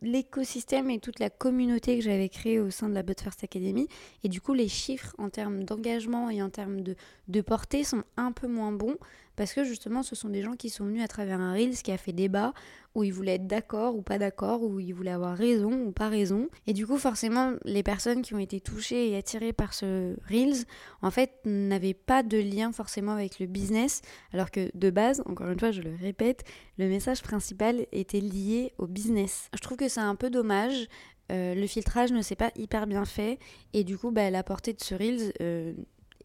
l'écosystème 0.00 0.90
et 0.90 0.98
toute 0.98 1.18
la 1.18 1.28
communauté 1.28 1.98
que 1.98 2.04
j'avais 2.04 2.28
créée 2.28 2.60
au 2.60 2.70
sein 2.70 2.88
de 2.88 2.94
la 2.94 3.02
But 3.02 3.20
First 3.20 3.44
Academy. 3.44 3.88
Et 4.24 4.28
du 4.28 4.40
coup, 4.40 4.54
les 4.54 4.68
chiffres 4.68 5.14
en 5.18 5.28
termes 5.28 5.64
d'engagement 5.64 6.30
et 6.30 6.42
en 6.42 6.50
termes 6.50 6.82
de, 6.82 6.94
de 7.28 7.40
portée 7.40 7.84
sont 7.84 8.04
un 8.16 8.32
peu 8.32 8.46
moins 8.46 8.72
bons 8.72 8.96
parce 9.36 9.52
que 9.52 9.64
justement, 9.64 10.02
ce 10.02 10.14
sont 10.14 10.28
des 10.28 10.42
gens 10.42 10.56
qui 10.56 10.70
sont 10.70 10.84
venus 10.84 11.02
à 11.02 11.08
travers 11.08 11.40
un 11.40 11.52
Reels 11.52 11.76
qui 11.82 11.92
a 11.92 11.96
fait 11.96 12.12
débat, 12.12 12.52
où 12.94 13.04
ils 13.04 13.12
voulaient 13.12 13.36
être 13.36 13.46
d'accord 13.46 13.96
ou 13.96 14.02
pas 14.02 14.18
d'accord, 14.18 14.62
où 14.62 14.78
ils 14.78 14.92
voulaient 14.94 15.12
avoir 15.12 15.36
raison 15.36 15.72
ou 15.72 15.92
pas 15.92 16.08
raison. 16.08 16.48
Et 16.66 16.72
du 16.72 16.86
coup, 16.86 16.98
forcément, 16.98 17.54
les 17.64 17.82
personnes 17.82 18.22
qui 18.22 18.34
ont 18.34 18.38
été 18.38 18.60
touchées 18.60 19.10
et 19.10 19.16
attirées 19.16 19.52
par 19.52 19.72
ce 19.74 20.14
Reels, 20.28 20.64
en 21.00 21.10
fait, 21.10 21.32
n'avaient 21.44 21.94
pas 21.94 22.22
de 22.22 22.38
lien 22.38 22.72
forcément 22.72 23.12
avec 23.12 23.38
le 23.38 23.46
business, 23.46 24.02
alors 24.32 24.50
que 24.50 24.70
de 24.74 24.90
base, 24.90 25.22
encore 25.26 25.48
une 25.48 25.58
fois, 25.58 25.70
je 25.70 25.82
le 25.82 25.94
répète, 26.00 26.44
le 26.78 26.88
message 26.88 27.22
principal 27.22 27.86
était 27.92 28.20
lié 28.20 28.72
au 28.78 28.86
business. 28.86 29.48
Je 29.54 29.60
trouve 29.60 29.78
que 29.78 29.88
c'est 29.88 30.00
un 30.00 30.16
peu 30.16 30.30
dommage. 30.30 30.88
Euh, 31.30 31.54
le 31.54 31.66
filtrage 31.66 32.12
ne 32.12 32.20
s'est 32.20 32.36
pas 32.36 32.50
hyper 32.56 32.86
bien 32.86 33.04
fait 33.04 33.38
et 33.72 33.84
du 33.84 33.96
coup 33.96 34.10
bah, 34.10 34.28
la 34.28 34.42
portée 34.42 34.72
de 34.72 34.82
ce 34.82 34.94
Reels 34.94 35.32
euh, 35.40 35.72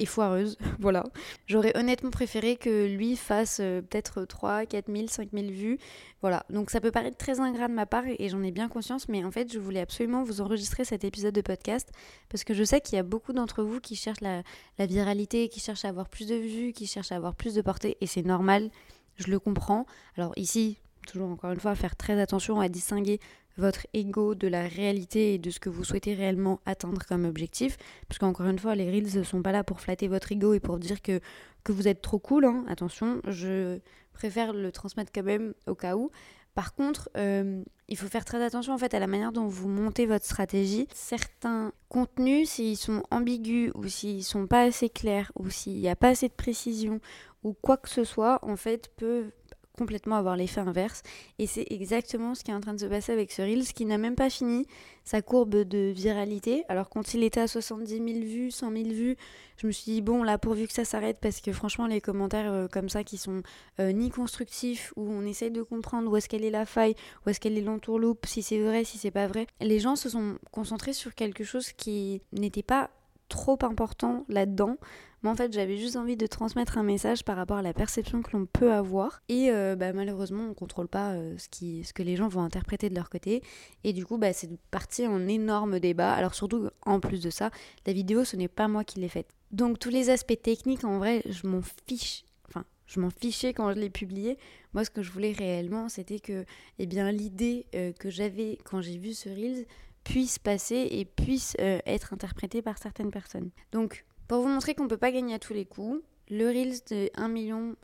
foireuse. 0.06 0.58
voilà. 0.80 1.04
J'aurais 1.46 1.75
honnêtement 1.77 2.12
préféré 2.12 2.56
que 2.56 2.88
lui 2.88 3.16
fasse 3.16 3.60
euh, 3.62 3.82
peut-être 3.82 4.25
3, 4.25 4.66
4 4.66 4.92
000, 4.94 5.08
5 5.08 5.30
000 5.34 5.48
vues. 5.48 5.80
Voilà. 6.22 6.46
Donc 6.50 6.70
ça 6.70 6.82
peut 6.82 6.92
paraître 6.92 7.18
très 7.18 7.39
ingrat 7.39 7.68
de 7.68 7.74
ma 7.74 7.86
part 7.86 8.04
et 8.08 8.30
j'en 8.30 8.44
ai 8.44 8.51
bien 8.51 8.70
conscience, 8.70 9.08
mais 9.10 9.24
en 9.24 9.32
fait, 9.32 9.51
je 9.51 9.60
voulais 9.60 9.82
absolument 9.82 10.24
vous 10.24 10.42
enregistrer 10.42 10.86
cet 10.86 11.04
épisode 11.04 11.34
de 11.34 11.42
podcast 11.42 11.92
parce 12.30 12.44
que 12.44 12.54
je 12.54 12.63
sais 12.63 12.82
qu'il 12.82 12.96
y 12.96 13.00
a 13.00 13.04
beaucoup 13.04 13.34
d'entre 13.34 13.63
vous 13.63 13.80
qui 13.80 13.96
cherchent 13.96 14.22
la, 14.22 14.44
la 14.77 14.86
viralité, 14.86 15.50
qui 15.50 15.60
cherchent 15.60 15.86
à 15.86 15.89
avoir 15.89 16.10
plus 16.10 16.27
de 16.27 16.36
vues, 16.36 16.74
qui 16.74 16.88
cherchent 16.88 17.12
à 17.12 17.16
avoir 17.16 17.36
plus 17.36 17.54
de 17.54 17.62
portée 17.62 17.98
et 18.01 18.08
c'est 18.08 18.24
normal. 18.24 18.70
Je 19.18 19.32
le 19.32 19.39
comprends. 19.39 19.86
Alors 20.16 20.34
ici, 20.36 20.77
toujours 21.08 21.30
encore 21.30 21.51
une 21.51 21.60
fois, 21.60 21.75
faire 21.75 21.96
très 21.96 22.20
attention 22.20 22.60
à 22.60 22.70
distinguer 22.70 23.20
votre 23.58 23.88
ego 23.94 24.36
de 24.36 24.48
la 24.48 24.68
réalité 24.68 25.34
et 25.34 25.38
de 25.38 25.50
ce 25.50 25.60
que 25.60 25.70
vous 25.70 25.84
souhaitez 25.84 26.14
réellement 26.14 26.60
atteindre 26.66 27.04
comme 27.06 27.26
objectif. 27.26 27.78
Parce 28.08 28.20
qu'encore 28.20 28.48
une 28.48 28.60
fois, 28.60 28.76
les 28.76 28.90
reels 28.90 29.18
ne 29.18 29.24
sont 29.24 29.42
pas 29.42 29.52
là 29.52 29.64
pour 29.64 29.82
flatter 29.82 30.08
votre 30.08 30.32
ego 30.32 30.54
et 30.54 30.60
pour 30.60 30.80
dire 30.80 31.02
que, 31.02 31.20
que 31.64 31.72
vous 31.72 31.88
êtes 31.88 32.02
trop 32.02 32.20
cool. 32.20 32.46
Hein. 32.46 32.66
Attention, 32.68 33.22
je 33.28 33.80
préfère 34.14 34.54
le 34.54 34.72
transmettre 34.72 35.12
quand 35.14 35.24
même 35.24 35.54
au 35.68 35.76
cas 35.76 35.96
où. 35.96 36.12
Par 36.58 36.74
contre, 36.74 37.08
euh, 37.18 37.62
il 37.88 37.98
faut 37.98 38.08
faire 38.08 38.26
très 38.26 38.44
attention 38.44 38.74
en 38.74 38.80
fait 38.80 38.96
à 38.96 39.00
la 39.00 39.06
manière 39.06 39.32
dont 39.32 39.46
vous 39.46 39.68
montez 39.68 40.08
votre 40.08 40.26
stratégie. 40.26 40.88
Certains 40.92 41.72
contenus, 41.88 42.50
s'ils 42.50 42.78
sont 42.78 43.04
ambigus 43.12 43.72
ou 43.76 43.88
s'ils 43.88 44.24
sont 44.24 44.48
pas 44.48 44.64
assez 44.64 44.90
clairs 44.90 45.32
ou 45.36 45.52
s'il 45.52 45.80
n'y 45.80 45.88
a 45.88 45.96
pas 45.96 46.10
assez 46.10 46.28
de 46.28 46.34
précision 46.34 47.00
ou 47.44 47.54
quoi 47.54 47.78
que 47.78 47.90
ce 47.90 48.04
soit, 48.04 48.40
en 48.42 48.56
fait, 48.56 48.90
peuvent 48.98 49.32
complètement 49.78 50.16
avoir 50.16 50.36
l'effet 50.36 50.62
inverse. 50.62 51.04
Et 51.40 51.48
c'est 51.48 51.66
exactement 51.70 52.36
ce 52.36 52.44
qui 52.44 52.52
est 52.52 52.54
en 52.54 52.62
train 52.62 52.74
de 52.74 52.80
se 52.80 52.86
passer 52.86 53.12
avec 53.12 53.32
ce 53.32 53.42
Reels 53.42 53.74
qui 53.74 53.86
n'a 53.86 53.98
même 53.98 54.16
pas 54.16 54.30
fini 54.30 54.66
sa 55.04 55.22
courbe 55.22 55.56
de 55.56 55.92
viralité. 55.96 56.64
Alors 56.68 56.90
quand 56.90 57.14
il 57.14 57.24
était 57.24 57.40
à 57.40 57.48
70 57.48 57.88
000 57.88 58.06
vues, 58.26 58.52
100 58.52 58.72
000 58.72 58.84
vues, 58.90 59.16
je 59.58 59.68
me 59.68 59.72
suis 59.72 59.92
dit 59.92 60.02
bon 60.02 60.24
là 60.24 60.38
pourvu 60.38 60.68
que 60.68 60.74
ça 60.74 60.84
s'arrête 60.84 61.18
parce 61.22 61.40
que 61.42 61.52
franchement 61.52 61.88
les 61.88 62.02
commentaires 62.02 62.52
euh, 62.52 62.68
comme 62.68 62.90
ça 62.90 63.04
qui 63.04 63.18
sont 63.18 63.42
euh, 63.80 63.92
ni 63.92 64.10
constructifs, 64.10 64.94
où 64.96 65.10
on 65.10 65.26
essaye 65.26 65.52
de 65.52 65.62
comprendre 65.62 66.12
où 66.12 66.18
est-ce 66.18 66.28
qu'elle 66.28 66.44
est 66.44 66.52
la 66.52 66.66
faille, 66.66 66.96
où 67.26 67.30
est-ce 67.30 67.40
qu'elle 67.40 67.58
est 67.58 67.62
l'entourloupe, 67.62 68.26
si 68.26 68.42
c'est 68.42 68.60
vrai, 68.60 68.84
si 68.84 68.98
c'est 68.98 69.12
pas 69.12 69.28
vrai, 69.28 69.48
les 69.62 69.80
gens 69.80 69.96
se 69.96 70.10
sont 70.10 70.38
concentrés 70.52 70.94
sur 70.94 71.16
quelque 71.16 71.44
chose 71.44 71.72
qui 71.72 72.22
n'était 72.34 72.64
pas 72.64 72.90
trop 73.28 73.58
important 73.64 74.26
là-dedans. 74.30 74.78
Mais 75.24 75.30
en 75.30 75.36
fait, 75.36 75.52
j'avais 75.52 75.78
juste 75.78 75.96
envie 75.96 76.16
de 76.16 76.28
transmettre 76.28 76.78
un 76.78 76.84
message 76.84 77.24
par 77.24 77.38
rapport 77.38 77.58
à 77.58 77.62
la 77.62 77.74
perception 77.74 78.22
que 78.22 78.38
l'on 78.38 78.46
peut 78.46 78.72
avoir. 78.72 79.22
Et 79.30 79.50
euh, 79.50 79.76
bah, 79.76 79.92
malheureusement, 79.92 80.44
on 80.44 80.50
ne 80.50 80.54
contrôle 80.54 80.88
pas 80.88 81.14
euh, 81.14 81.36
ce, 81.38 81.92
que 81.94 82.04
les 82.04 82.16
gens 82.16 82.28
vont 82.28 82.44
interpréter 82.44 82.90
de 82.90 82.96
leur 82.96 83.10
côté. 83.10 83.42
Et 83.84 83.94
du 83.94 84.06
coup, 84.06 84.18
bah, 84.18 84.34
c'est 84.34 84.50
parti 84.70 85.08
en 85.08 85.28
énorme 85.28 85.80
débat. 85.80 86.14
Alors 86.14 86.36
surtout, 86.36 86.70
en 86.86 87.00
plus 87.00 87.22
de 87.22 87.32
ça, 87.32 87.50
la 87.88 87.94
vidéo, 87.94 88.26
ce 88.26 88.36
n'est 88.36 88.48
pas 88.48 88.68
moi 88.68 88.84
qui 88.84 89.00
l'ai 89.00 89.10
faite. 89.10 89.30
Donc 89.52 89.80
tous 89.80 89.90
les 89.90 90.10
aspects 90.10 90.40
techniques, 90.42 90.84
en 90.84 91.00
vrai, 91.00 91.24
je 91.28 91.48
m'en 91.48 91.62
fiche. 91.88 92.24
Enfin, 92.48 92.66
je 92.86 93.00
m'en 93.00 93.10
fichais 93.10 93.54
quand 93.54 93.74
je 93.74 93.80
l'ai 93.80 93.90
publié. 93.90 94.38
Moi, 94.74 94.86
ce 94.86 94.92
que 94.92 95.02
je 95.02 95.12
voulais 95.12 95.32
réellement, 95.32 95.90
c'était 95.90 96.20
que 96.20 96.46
eh 96.78 96.86
bien, 96.86 97.12
l'idée 97.12 97.66
euh, 97.74 97.92
que 97.92 98.12
j'avais 98.12 98.60
quand 98.66 98.82
j'ai 98.82 99.00
vu 99.00 99.14
ce 99.14 99.30
Reels 99.30 99.66
puisse 100.08 100.40
passer 100.40 100.88
et 100.90 101.04
puisse 101.04 101.58
être 101.60 102.14
interprétée 102.14 102.62
par 102.62 102.78
certaines 102.78 103.12
personnes. 103.12 103.50
Donc, 103.74 104.06
pour 104.30 104.42
vous 104.42 104.48
montrer 104.48 104.74
qu'on 104.74 104.86
ne 104.86 104.90
peut 104.90 104.96
pas 104.96 105.12
gagner 105.12 105.34
à 105.34 105.40
tous 105.40 105.54
les 105.54 105.66
coups, 105.66 106.02
le 106.30 106.48
Reels 106.48 106.80
de 106.90 107.10
1,5 107.18 107.28
million, 107.30 107.76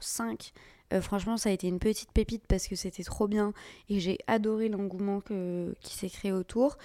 euh, 0.94 1.02
franchement, 1.02 1.38
ça 1.38 1.50
a 1.50 1.52
été 1.52 1.68
une 1.68 1.80
petite 1.80 2.12
pépite 2.12 2.44
parce 2.48 2.68
que 2.68 2.76
c'était 2.76 3.04
trop 3.04 3.28
bien 3.28 3.54
et 3.90 4.00
j'ai 4.00 4.18
adoré 4.28 4.70
l'engouement 4.70 5.22
qui 5.22 5.94
s'est 5.94 6.10
créé 6.10 6.32
autour. 6.32 6.78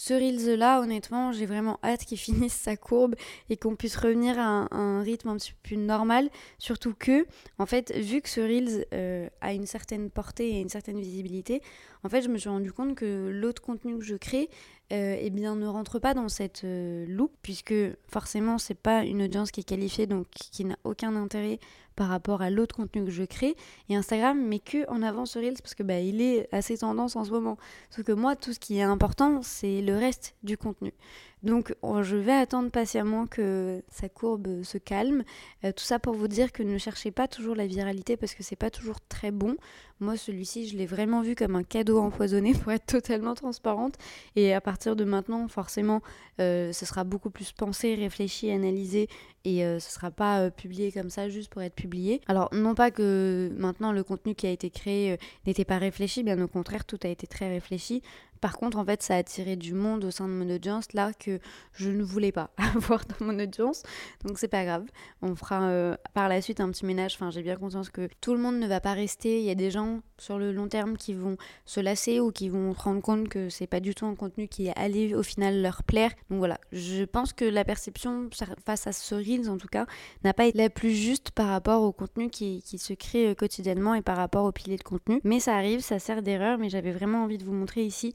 Ce 0.00 0.14
Reels-là, 0.14 0.80
honnêtement, 0.80 1.32
j'ai 1.32 1.44
vraiment 1.44 1.80
hâte 1.82 2.04
qu'il 2.04 2.18
finisse 2.18 2.52
sa 2.52 2.76
courbe 2.76 3.16
et 3.50 3.56
qu'on 3.56 3.74
puisse 3.74 3.96
revenir 3.96 4.38
à 4.38 4.72
un, 4.72 5.02
rythme 5.02 5.30
un 5.30 5.36
petit 5.36 5.50
peu 5.50 5.58
plus 5.64 5.76
normal. 5.76 6.30
Surtout 6.60 6.94
que, 6.96 7.26
en 7.58 7.66
fait, 7.66 7.92
vu 7.92 8.20
que 8.20 8.28
ce 8.28 8.40
Reels 8.40 8.86
euh, 8.94 9.28
a 9.40 9.52
une 9.52 9.66
certaine 9.66 10.08
portée 10.08 10.50
et 10.50 10.60
une 10.60 10.68
certaine 10.68 11.00
visibilité, 11.00 11.62
en 12.04 12.08
fait, 12.08 12.22
je 12.22 12.28
me 12.28 12.38
suis 12.38 12.48
rendu 12.48 12.72
compte 12.72 12.94
que 12.94 13.28
l'autre 13.28 13.60
contenu 13.60 13.98
que 13.98 14.04
je 14.04 14.14
crée 14.14 14.48
eh 14.90 15.28
bien 15.28 15.54
ne 15.54 15.66
rentre 15.66 15.98
pas 15.98 16.14
dans 16.14 16.30
cette 16.30 16.62
loupe 16.64 17.36
puisque 17.42 17.74
forcément 18.06 18.56
c'est 18.56 18.74
pas 18.74 19.04
une 19.04 19.20
audience 19.20 19.50
qui 19.50 19.60
est 19.60 19.64
qualifiée 19.64 20.06
donc 20.06 20.26
qui 20.30 20.64
n'a 20.64 20.78
aucun 20.82 21.14
intérêt 21.14 21.58
par 21.98 22.06
rapport 22.08 22.42
à 22.42 22.48
l'autre 22.48 22.76
contenu 22.76 23.04
que 23.04 23.10
je 23.10 23.24
crée 23.24 23.56
et 23.88 23.96
Instagram 23.96 24.40
met 24.40 24.60
que 24.60 24.88
en 24.88 25.02
avant 25.02 25.26
ce 25.26 25.40
Reels 25.40 25.60
parce 25.60 25.74
que 25.74 25.82
bah, 25.82 25.98
il 25.98 26.22
est 26.22 26.48
assez 26.52 26.78
tendance 26.78 27.16
en 27.16 27.24
ce 27.24 27.32
moment. 27.32 27.58
Sauf 27.90 28.04
que 28.04 28.12
moi 28.12 28.36
tout 28.36 28.52
ce 28.52 28.60
qui 28.60 28.78
est 28.78 28.82
important 28.82 29.40
c'est 29.42 29.82
le 29.82 29.96
reste 29.96 30.36
du 30.44 30.56
contenu. 30.56 30.92
Donc 31.42 31.74
je 32.02 32.16
vais 32.16 32.32
attendre 32.32 32.70
patiemment 32.70 33.26
que 33.26 33.82
sa 33.90 34.08
courbe 34.08 34.62
se 34.64 34.78
calme. 34.78 35.22
Euh, 35.64 35.72
tout 35.72 35.84
ça 35.84 35.98
pour 35.98 36.14
vous 36.14 36.28
dire 36.28 36.52
que 36.52 36.62
ne 36.62 36.78
cherchez 36.78 37.10
pas 37.10 37.28
toujours 37.28 37.54
la 37.54 37.66
viralité 37.66 38.16
parce 38.16 38.34
que 38.34 38.42
c'est 38.42 38.56
pas 38.56 38.70
toujours 38.70 39.00
très 39.08 39.30
bon. 39.30 39.56
Moi 40.00 40.16
celui-ci 40.16 40.68
je 40.68 40.76
l'ai 40.76 40.86
vraiment 40.86 41.22
vu 41.22 41.34
comme 41.34 41.54
un 41.54 41.62
cadeau 41.62 42.00
empoisonné 42.00 42.54
pour 42.62 42.72
être 42.72 42.86
totalement 42.86 43.34
transparente. 43.34 43.94
Et 44.34 44.52
à 44.52 44.60
partir 44.60 44.96
de 44.96 45.04
maintenant 45.04 45.46
forcément 45.48 46.02
euh, 46.40 46.72
ce 46.72 46.84
sera 46.84 47.04
beaucoup 47.04 47.30
plus 47.30 47.52
pensé, 47.52 47.94
réfléchi, 47.94 48.50
analysé 48.50 49.08
et 49.44 49.64
euh, 49.64 49.78
ce 49.78 49.92
sera 49.92 50.10
pas 50.10 50.50
publié 50.50 50.90
comme 50.90 51.10
ça 51.10 51.28
juste 51.28 51.50
pour 51.50 51.62
être 51.62 51.74
publié. 51.74 52.20
Alors 52.26 52.48
non 52.52 52.74
pas 52.74 52.90
que 52.90 53.52
maintenant 53.56 53.92
le 53.92 54.02
contenu 54.02 54.34
qui 54.34 54.46
a 54.48 54.50
été 54.50 54.70
créé 54.70 55.18
n'était 55.46 55.64
pas 55.64 55.78
réfléchi, 55.78 56.24
bien 56.24 56.40
au 56.42 56.48
contraire 56.48 56.84
tout 56.84 56.98
a 57.04 57.08
été 57.08 57.28
très 57.28 57.48
réfléchi. 57.48 58.02
Par 58.40 58.56
contre, 58.56 58.78
en 58.78 58.84
fait, 58.84 59.02
ça 59.02 59.14
a 59.14 59.18
attiré 59.18 59.56
du 59.56 59.74
monde 59.74 60.04
au 60.04 60.10
sein 60.10 60.26
de 60.26 60.32
mon 60.32 60.48
audience 60.48 60.92
là 60.92 61.12
que 61.12 61.38
je 61.72 61.90
ne 61.90 62.02
voulais 62.02 62.32
pas 62.32 62.50
avoir 62.76 63.04
dans 63.06 63.26
mon 63.26 63.38
audience. 63.38 63.82
Donc 64.24 64.38
c'est 64.38 64.48
pas 64.48 64.64
grave. 64.64 64.84
On 65.22 65.34
fera 65.34 65.68
euh, 65.68 65.96
par 66.14 66.28
la 66.28 66.40
suite 66.40 66.60
un 66.60 66.70
petit 66.70 66.86
ménage. 66.86 67.14
Enfin, 67.14 67.30
j'ai 67.30 67.42
bien 67.42 67.56
conscience 67.56 67.90
que 67.90 68.08
tout 68.20 68.34
le 68.34 68.40
monde 68.40 68.58
ne 68.58 68.66
va 68.66 68.80
pas 68.80 68.92
rester. 68.92 69.40
Il 69.40 69.44
y 69.44 69.50
a 69.50 69.54
des 69.54 69.70
gens 69.70 70.00
sur 70.18 70.38
le 70.38 70.52
long 70.52 70.68
terme 70.68 70.96
qui 70.96 71.14
vont 71.14 71.36
se 71.64 71.80
lasser 71.80 72.20
ou 72.20 72.32
qui 72.32 72.48
vont 72.48 72.74
se 72.74 72.80
rendre 72.80 73.00
compte 73.00 73.28
que 73.28 73.48
c'est 73.48 73.66
pas 73.66 73.80
du 73.80 73.94
tout 73.94 74.06
un 74.06 74.14
contenu 74.14 74.48
qui 74.48 74.70
allait 74.70 75.14
au 75.14 75.22
final 75.22 75.62
leur 75.62 75.82
plaire. 75.82 76.10
Donc 76.30 76.38
voilà, 76.38 76.58
je 76.72 77.04
pense 77.04 77.32
que 77.32 77.44
la 77.44 77.64
perception 77.64 78.28
face 78.64 78.86
à 78.86 78.92
ce 78.92 79.14
Reels 79.14 79.48
en 79.48 79.58
tout 79.58 79.68
cas 79.68 79.86
n'a 80.24 80.34
pas 80.34 80.46
été 80.46 80.58
la 80.58 80.70
plus 80.70 80.92
juste 80.92 81.30
par 81.30 81.48
rapport 81.48 81.82
au 81.82 81.92
contenu 81.92 82.30
qui, 82.30 82.62
qui 82.62 82.78
se 82.78 82.92
crée 82.92 83.28
euh, 83.28 83.34
quotidiennement 83.34 83.94
et 83.94 84.02
par 84.02 84.16
rapport 84.16 84.44
au 84.44 84.52
pilier 84.52 84.76
de 84.76 84.82
contenu. 84.82 85.20
Mais 85.24 85.40
ça 85.40 85.56
arrive, 85.56 85.80
ça 85.80 85.98
sert 85.98 86.22
d'erreur. 86.22 86.58
Mais 86.58 86.68
j'avais 86.68 86.92
vraiment 86.92 87.24
envie 87.24 87.38
de 87.38 87.44
vous 87.44 87.52
montrer 87.52 87.84
ici 87.84 88.14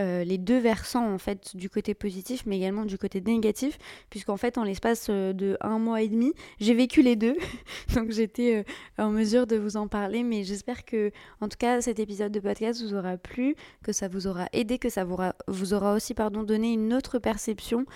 euh, 0.00 0.24
les 0.24 0.38
deux 0.38 0.58
versants 0.58 1.08
en 1.08 1.18
fait 1.18 1.56
du 1.56 1.70
côté 1.70 1.94
positif 1.94 2.42
mais 2.46 2.56
également 2.56 2.84
du 2.84 2.98
côté 2.98 3.20
négatif 3.20 3.78
puisqu'en 4.10 4.36
fait 4.36 4.58
en 4.58 4.64
l'espace 4.64 5.06
euh, 5.08 5.32
de 5.32 5.56
un 5.60 5.78
mois 5.78 6.02
et 6.02 6.08
demi 6.08 6.32
j'ai 6.58 6.74
vécu 6.74 7.00
les 7.00 7.14
deux. 7.14 7.36
Donc 7.94 8.10
j'étais 8.10 8.64
euh, 8.98 9.02
en 9.04 9.10
mesure 9.10 9.46
de 9.46 9.54
vous 9.54 9.76
en 9.76 9.86
parler 9.86 10.24
mais 10.24 10.42
j'espère 10.42 10.84
que 10.84 11.12
en 11.40 11.48
tout 11.48 11.56
cas 11.56 11.80
cet 11.80 12.00
épisode 12.00 12.32
de 12.32 12.40
podcast 12.40 12.82
vous 12.82 12.94
aura 12.94 13.16
plu 13.16 13.54
que 13.84 13.92
ça 13.92 14.08
vous 14.08 14.26
aura 14.26 14.48
aidé 14.52 14.78
que 14.78 14.88
ça 14.88 15.04
vous 15.04 15.12
aura, 15.12 15.36
vous 15.46 15.74
aura 15.74 15.94
aussi 15.94 16.12
pardon 16.12 16.42
donné 16.42 16.72
une 16.72 16.92
autre 16.92 17.20
perception 17.20 17.86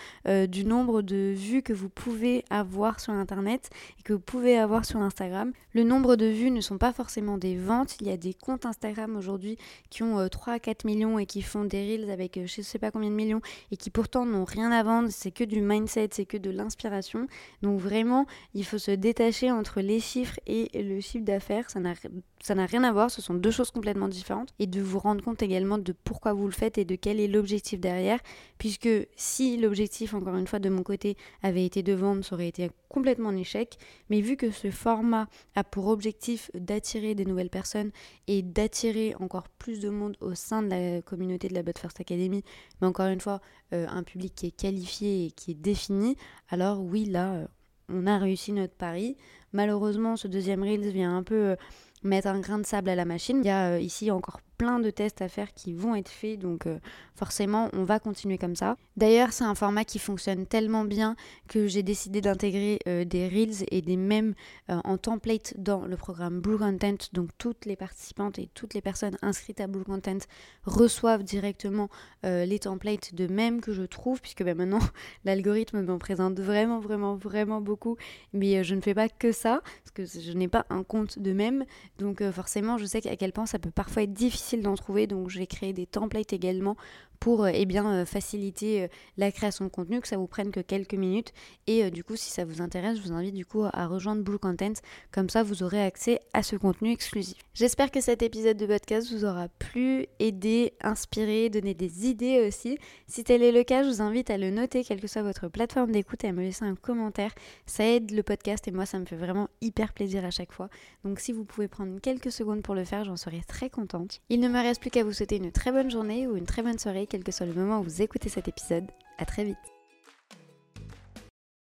du 0.48 0.64
nombre 0.64 1.02
de 1.02 1.32
vues 1.34 1.62
que 1.62 1.72
vous 1.72 1.88
pouvez 1.88 2.44
avoir 2.50 3.00
sur 3.00 3.12
internet 3.12 3.70
et 3.98 4.02
que 4.02 4.12
vous 4.12 4.20
pouvez 4.20 4.56
avoir 4.56 4.84
sur 4.84 5.00
Instagram. 5.00 5.52
Le 5.72 5.82
nombre 5.82 6.14
de 6.16 6.26
vues 6.26 6.50
ne 6.50 6.60
sont 6.60 6.78
pas 6.78 6.92
forcément 6.92 7.38
des 7.38 7.56
ventes. 7.56 7.96
Il 8.00 8.06
y 8.06 8.10
a 8.10 8.16
des 8.16 8.34
comptes 8.34 8.66
Instagram 8.66 9.16
aujourd'hui 9.16 9.58
qui 9.90 10.02
ont 10.02 10.28
3 10.28 10.54
à 10.54 10.58
4 10.58 10.84
millions 10.84 11.18
et 11.18 11.26
qui 11.26 11.42
font 11.42 11.64
des 11.64 11.87
avec 12.10 12.36
euh, 12.36 12.46
je 12.46 12.62
sais 12.62 12.78
pas 12.78 12.90
combien 12.90 13.10
de 13.10 13.14
millions 13.14 13.40
et 13.70 13.76
qui 13.76 13.90
pourtant 13.90 14.26
n'ont 14.26 14.44
rien 14.44 14.70
à 14.70 14.82
vendre, 14.82 15.08
c'est 15.10 15.30
que 15.30 15.44
du 15.44 15.60
mindset, 15.60 16.08
c'est 16.12 16.26
que 16.26 16.36
de 16.36 16.50
l'inspiration. 16.50 17.26
Donc 17.62 17.80
vraiment, 17.80 18.26
il 18.54 18.64
faut 18.64 18.78
se 18.78 18.90
détacher 18.90 19.50
entre 19.50 19.80
les 19.80 20.00
chiffres 20.00 20.38
et 20.46 20.70
le 20.74 21.00
chiffre 21.00 21.24
d'affaires. 21.24 21.70
Ça 21.70 21.80
n'a 21.80 21.94
ça 22.42 22.54
n'a 22.54 22.66
rien 22.66 22.84
à 22.84 22.92
voir, 22.92 23.10
ce 23.10 23.20
sont 23.20 23.34
deux 23.34 23.50
choses 23.50 23.70
complètement 23.70 24.08
différentes. 24.08 24.54
Et 24.58 24.66
de 24.66 24.80
vous 24.80 24.98
rendre 24.98 25.22
compte 25.22 25.42
également 25.42 25.78
de 25.78 25.92
pourquoi 25.92 26.32
vous 26.32 26.46
le 26.46 26.52
faites 26.52 26.78
et 26.78 26.84
de 26.84 26.94
quel 26.94 27.20
est 27.20 27.28
l'objectif 27.28 27.80
derrière. 27.80 28.20
Puisque 28.58 28.88
si 29.16 29.56
l'objectif, 29.56 30.14
encore 30.14 30.36
une 30.36 30.46
fois, 30.46 30.58
de 30.58 30.68
mon 30.68 30.82
côté, 30.82 31.16
avait 31.42 31.64
été 31.64 31.82
de 31.82 31.92
vendre, 31.92 32.24
ça 32.24 32.34
aurait 32.34 32.48
été 32.48 32.70
complètement 32.88 33.30
un 33.30 33.36
échec. 33.36 33.76
Mais 34.08 34.20
vu 34.20 34.36
que 34.36 34.50
ce 34.50 34.70
format 34.70 35.28
a 35.54 35.64
pour 35.64 35.88
objectif 35.88 36.50
d'attirer 36.54 37.14
des 37.14 37.24
nouvelles 37.24 37.50
personnes 37.50 37.90
et 38.26 38.42
d'attirer 38.42 39.14
encore 39.20 39.48
plus 39.48 39.80
de 39.80 39.88
monde 39.88 40.16
au 40.20 40.34
sein 40.34 40.62
de 40.62 40.70
la 40.70 41.02
communauté 41.02 41.48
de 41.48 41.54
la 41.54 41.62
First 41.78 42.00
Academy, 42.00 42.42
mais 42.80 42.86
encore 42.86 43.06
une 43.06 43.20
fois, 43.20 43.40
euh, 43.72 43.86
un 43.88 44.02
public 44.02 44.34
qui 44.34 44.46
est 44.46 44.50
qualifié 44.50 45.26
et 45.26 45.30
qui 45.30 45.52
est 45.52 45.54
défini, 45.54 46.16
alors 46.48 46.80
oui, 46.80 47.04
là, 47.04 47.34
euh, 47.34 47.46
on 47.88 48.06
a 48.06 48.18
réussi 48.18 48.52
notre 48.52 48.74
pari. 48.74 49.16
Malheureusement, 49.52 50.16
ce 50.16 50.28
deuxième 50.28 50.62
Reels 50.62 50.90
vient 50.90 51.16
un 51.16 51.22
peu 51.22 51.50
euh, 51.50 51.56
mettre 52.02 52.28
un 52.28 52.40
grain 52.40 52.58
de 52.58 52.66
sable 52.66 52.90
à 52.90 52.94
la 52.94 53.04
machine. 53.04 53.40
Il 53.42 53.46
y 53.46 53.50
a 53.50 53.80
ici 53.80 54.10
encore 54.10 54.40
plein 54.58 54.80
de 54.80 54.90
tests 54.90 55.22
à 55.22 55.28
faire 55.28 55.54
qui 55.54 55.72
vont 55.72 55.94
être 55.94 56.08
faits, 56.08 56.40
donc 56.40 56.66
euh, 56.66 56.78
forcément 57.14 57.70
on 57.72 57.84
va 57.84 58.00
continuer 58.00 58.38
comme 58.38 58.56
ça. 58.56 58.76
D'ailleurs 58.96 59.32
c'est 59.32 59.44
un 59.44 59.54
format 59.54 59.84
qui 59.84 60.00
fonctionne 60.00 60.46
tellement 60.46 60.84
bien 60.84 61.14
que 61.46 61.68
j'ai 61.68 61.84
décidé 61.84 62.20
d'intégrer 62.20 62.80
euh, 62.88 63.04
des 63.04 63.28
reels 63.28 63.64
et 63.70 63.80
des 63.80 63.96
mèmes 63.96 64.34
euh, 64.68 64.80
en 64.82 64.98
template 64.98 65.54
dans 65.58 65.86
le 65.86 65.96
programme 65.96 66.40
Blue 66.40 66.58
Content, 66.58 66.96
donc 67.12 67.30
toutes 67.38 67.66
les 67.66 67.76
participantes 67.76 68.40
et 68.40 68.50
toutes 68.52 68.74
les 68.74 68.80
personnes 68.80 69.16
inscrites 69.22 69.60
à 69.60 69.68
Blue 69.68 69.84
Content 69.84 70.18
reçoivent 70.64 71.22
directement 71.22 71.88
les 72.24 72.58
templates 72.58 73.14
de 73.14 73.28
mèmes 73.28 73.60
que 73.60 73.72
je 73.72 73.84
trouve, 73.84 74.20
puisque 74.20 74.42
ben, 74.42 74.56
maintenant 74.56 74.80
l'algorithme 75.24 75.82
m'en 75.82 75.98
présente 75.98 76.40
vraiment 76.40 76.80
vraiment 76.80 77.14
vraiment 77.14 77.60
beaucoup, 77.60 77.96
mais 78.32 78.64
je 78.64 78.74
ne 78.74 78.80
fais 78.80 78.94
pas 78.94 79.08
que 79.08 79.30
ça, 79.30 79.62
parce 79.84 79.92
que 79.94 80.20
je 80.20 80.32
n'ai 80.32 80.48
pas 80.48 80.66
un 80.68 80.82
compte 80.82 81.20
de 81.20 81.32
mèmes, 81.32 81.64
donc 81.98 82.28
forcément 82.32 82.76
je 82.76 82.86
sais 82.86 83.06
à 83.08 83.16
quel 83.16 83.32
point 83.32 83.46
ça 83.46 83.60
peut 83.60 83.70
parfois 83.70 84.02
être 84.02 84.12
difficile 84.12 84.47
d'en 84.56 84.74
trouver, 84.74 85.06
donc 85.06 85.28
je 85.28 85.38
vais 85.38 85.46
créer 85.46 85.72
des 85.72 85.86
templates 85.86 86.32
également 86.32 86.76
pour 87.20 87.44
euh, 87.44 87.50
eh 87.52 87.66
bien, 87.66 87.86
euh, 87.92 88.04
faciliter 88.04 88.84
euh, 88.84 88.88
la 89.16 89.32
création 89.32 89.64
de 89.64 89.70
contenu, 89.70 90.00
que 90.00 90.08
ça 90.08 90.16
vous 90.16 90.26
prenne 90.26 90.50
que 90.50 90.60
quelques 90.60 90.94
minutes. 90.94 91.32
Et 91.66 91.90
du 91.90 92.04
coup, 92.04 92.16
si 92.16 92.30
ça 92.30 92.44
vous 92.44 92.60
intéresse, 92.62 92.98
je 92.98 93.02
vous 93.02 93.12
invite 93.12 93.34
du 93.34 93.44
coup 93.44 93.64
à 93.64 93.86
rejoindre 93.86 94.22
Blue 94.22 94.38
Content. 94.38 94.72
Comme 95.12 95.28
ça, 95.28 95.42
vous 95.42 95.62
aurez 95.62 95.82
accès 95.82 96.20
à 96.32 96.42
ce 96.42 96.56
contenu 96.56 96.92
exclusif. 96.92 97.36
J'espère 97.54 97.90
que 97.90 98.00
cet 98.00 98.22
épisode 98.22 98.56
de 98.56 98.66
podcast 98.66 99.12
vous 99.12 99.24
aura 99.24 99.48
plu, 99.48 100.06
aidé, 100.18 100.72
inspiré, 100.80 101.50
donné 101.50 101.74
des 101.74 102.08
idées 102.08 102.46
aussi. 102.46 102.78
Si 103.06 103.24
tel 103.24 103.42
est 103.42 103.52
le 103.52 103.64
cas, 103.64 103.82
je 103.82 103.88
vous 103.88 104.02
invite 104.02 104.30
à 104.30 104.38
le 104.38 104.50
noter, 104.50 104.84
quelle 104.84 105.00
que 105.00 105.08
soit 105.08 105.22
votre 105.22 105.48
plateforme 105.48 105.92
d'écoute, 105.92 106.24
et 106.24 106.28
à 106.28 106.32
me 106.32 106.42
laisser 106.42 106.64
un 106.64 106.74
commentaire. 106.74 107.34
Ça 107.66 107.84
aide 107.84 108.10
le 108.12 108.22
podcast 108.22 108.66
et 108.68 108.70
moi, 108.70 108.86
ça 108.86 108.98
me 108.98 109.04
fait 109.04 109.16
vraiment 109.16 109.48
hyper 109.60 109.92
plaisir 109.92 110.24
à 110.24 110.30
chaque 110.30 110.52
fois. 110.52 110.68
Donc 111.04 111.20
si 111.20 111.32
vous 111.32 111.44
pouvez 111.44 111.68
prendre 111.68 112.00
quelques 112.00 112.32
secondes 112.32 112.62
pour 112.62 112.74
le 112.74 112.84
faire, 112.84 113.04
j'en 113.04 113.16
serais 113.16 113.42
très 113.46 113.70
contente. 113.70 114.20
Il 114.28 114.40
ne 114.40 114.48
me 114.48 114.58
reste 114.58 114.80
plus 114.80 114.90
qu'à 114.90 115.04
vous 115.04 115.12
souhaiter 115.12 115.36
une 115.36 115.52
très 115.52 115.72
bonne 115.72 115.90
journée 115.90 116.26
ou 116.26 116.36
une 116.36 116.46
très 116.46 116.62
bonne 116.62 116.78
soirée 116.78 117.07
quel 117.08 117.24
que 117.24 117.32
soit 117.32 117.46
le 117.46 117.54
moment 117.54 117.80
où 117.80 117.84
vous 117.84 118.02
écoutez 118.02 118.28
cet 118.28 118.48
épisode. 118.48 118.90
À 119.18 119.24
très 119.24 119.44
vite 119.44 119.77